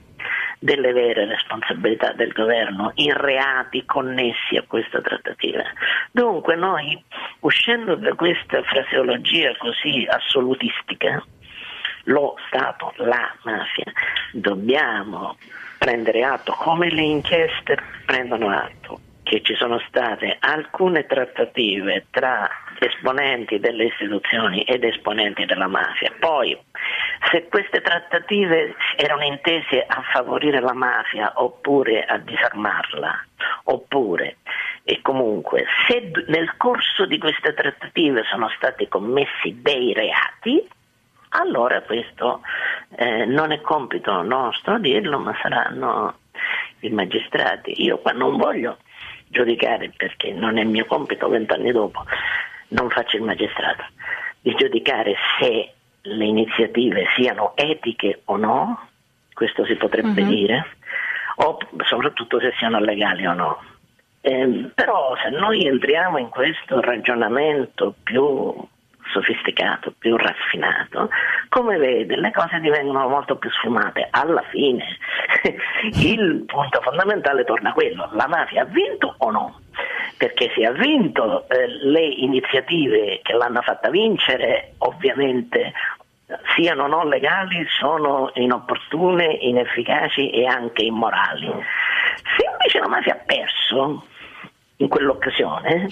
delle 0.59 0.91
vere 0.91 1.25
responsabilità 1.25 2.11
del 2.11 2.33
governo 2.33 2.91
in 2.95 3.13
reati 3.15 3.85
connessi 3.85 4.57
a 4.57 4.63
questa 4.67 5.01
trattativa. 5.01 5.63
Dunque 6.11 6.55
noi, 6.55 7.01
uscendo 7.39 7.95
da 7.95 8.13
questa 8.13 8.61
fraseologia 8.63 9.55
così 9.57 10.05
assolutistica, 10.09 11.23
lo 12.03 12.35
Stato, 12.47 12.93
la 12.97 13.33
mafia, 13.43 13.91
dobbiamo 14.31 15.37
prendere 15.77 16.23
atto, 16.23 16.53
come 16.53 16.89
le 16.89 17.01
inchieste 17.01 17.77
prendono 18.05 18.49
atto, 18.49 18.99
che 19.23 19.41
ci 19.41 19.55
sono 19.55 19.79
state 19.87 20.37
alcune 20.39 21.05
trattative 21.05 22.07
tra 22.09 22.49
esponenti 22.85 23.59
delle 23.59 23.85
istituzioni 23.85 24.61
ed 24.63 24.83
esponenti 24.83 25.45
della 25.45 25.67
mafia. 25.67 26.11
Poi, 26.19 26.57
se 27.31 27.47
queste 27.47 27.81
trattative 27.81 28.75
erano 28.95 29.23
intese 29.23 29.83
a 29.85 30.01
favorire 30.11 30.59
la 30.59 30.73
mafia 30.73 31.33
oppure 31.35 32.03
a 32.05 32.17
disarmarla, 32.17 33.25
oppure 33.65 34.37
e 34.83 35.01
comunque 35.01 35.65
se 35.87 36.11
nel 36.27 36.55
corso 36.57 37.05
di 37.05 37.19
queste 37.19 37.53
trattative 37.53 38.23
sono 38.23 38.49
stati 38.55 38.87
commessi 38.87 39.61
dei 39.61 39.93
reati, 39.93 40.67
allora 41.29 41.81
questo 41.81 42.41
eh, 42.95 43.25
non 43.25 43.51
è 43.51 43.61
compito 43.61 44.23
nostro 44.23 44.79
dirlo, 44.79 45.19
ma 45.19 45.37
saranno 45.41 46.17
i 46.79 46.89
magistrati. 46.89 47.83
Io 47.83 47.99
qua 47.99 48.13
non 48.13 48.37
voglio 48.37 48.77
giudicare 49.27 49.91
perché 49.95 50.33
non 50.33 50.57
è 50.57 50.63
mio 50.63 50.85
compito 50.85 51.29
vent'anni 51.29 51.71
dopo, 51.71 52.03
non 52.69 52.89
faccio 52.89 53.17
il 53.17 53.23
magistrato, 53.23 53.83
di 54.41 54.53
giudicare 54.55 55.15
se 55.39 55.73
le 56.01 56.25
iniziative 56.25 57.05
siano 57.15 57.53
etiche 57.55 58.21
o 58.25 58.37
no, 58.37 58.87
questo 59.33 59.65
si 59.65 59.75
potrebbe 59.75 60.21
uh-huh. 60.21 60.27
dire, 60.27 60.65
o 61.37 61.57
soprattutto 61.85 62.39
se 62.39 62.53
siano 62.57 62.79
legali 62.79 63.25
o 63.25 63.33
no. 63.33 63.63
Eh, 64.21 64.71
però 64.75 65.15
se 65.15 65.29
noi 65.29 65.65
entriamo 65.65 66.17
in 66.17 66.29
questo 66.29 66.81
ragionamento 66.81 67.95
più 68.03 68.53
sofisticato, 69.11 69.93
più 69.97 70.15
raffinato, 70.17 71.09
come 71.49 71.77
vede 71.77 72.15
le 72.15 72.31
cose 72.31 72.59
divengono 72.59 73.07
molto 73.07 73.37
più 73.37 73.49
sfumate. 73.49 74.07
Alla 74.11 74.43
fine 74.49 74.97
il 76.03 76.43
punto 76.45 76.81
fondamentale 76.81 77.43
torna 77.43 77.69
a 77.69 77.73
quello, 77.73 78.09
la 78.13 78.27
mafia 78.27 78.63
ha 78.63 78.65
vinto 78.65 79.15
o 79.17 79.31
no? 79.31 79.59
Perché 80.19 80.51
se 80.53 80.65
ha 80.65 80.73
vinto 80.73 81.47
eh, 81.47 81.65
le 81.85 82.05
iniziative 82.05 83.21
che 83.23 83.33
l'hanno 83.33 83.61
fatta 83.61 83.89
vincere 83.89 84.73
ovviamente 84.79 85.71
siano 86.57 86.87
non 86.87 87.07
legali, 87.07 87.65
sono 87.69 88.29
inopportune, 88.33 89.37
inefficaci 89.39 90.29
e 90.29 90.45
anche 90.45 90.83
immorali. 90.83 91.47
Se 92.37 92.45
invece 92.51 92.79
la 92.79 92.89
mafia 92.89 93.13
ha 93.13 93.23
perso, 93.25 94.03
in 94.75 94.89
quell'occasione, 94.89 95.87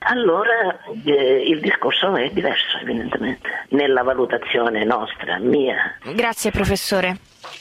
allora 0.00 0.78
eh, 1.04 1.42
il 1.46 1.60
discorso 1.60 2.14
è 2.16 2.30
diverso 2.30 2.78
evidentemente 2.78 3.66
nella 3.70 4.02
valutazione 4.02 4.84
nostra, 4.84 5.38
mia. 5.38 5.96
Grazie 6.14 6.50
professore. 6.50 7.16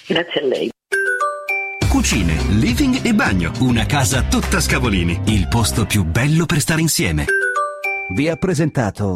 Grazie 0.07 0.41
a 0.41 0.45
lei. 0.45 0.71
Cucine, 1.97 2.37
living 2.49 3.03
e 3.03 3.15
bagno. 3.15 3.51
Una 3.61 3.87
casa 3.87 4.21
tutta 4.21 4.59
Scavolini. 4.59 5.19
Il 5.25 5.47
posto 5.47 5.87
più 5.87 6.05
bello 6.05 6.45
per 6.45 6.59
stare 6.59 6.79
insieme. 6.79 7.25
Vi 8.13 8.29
ha 8.29 8.35
presentato 8.35 9.15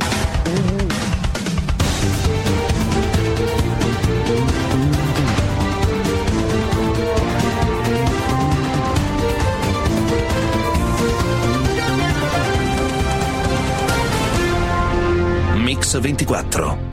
Mix 15.58 16.00
24. 16.00 16.90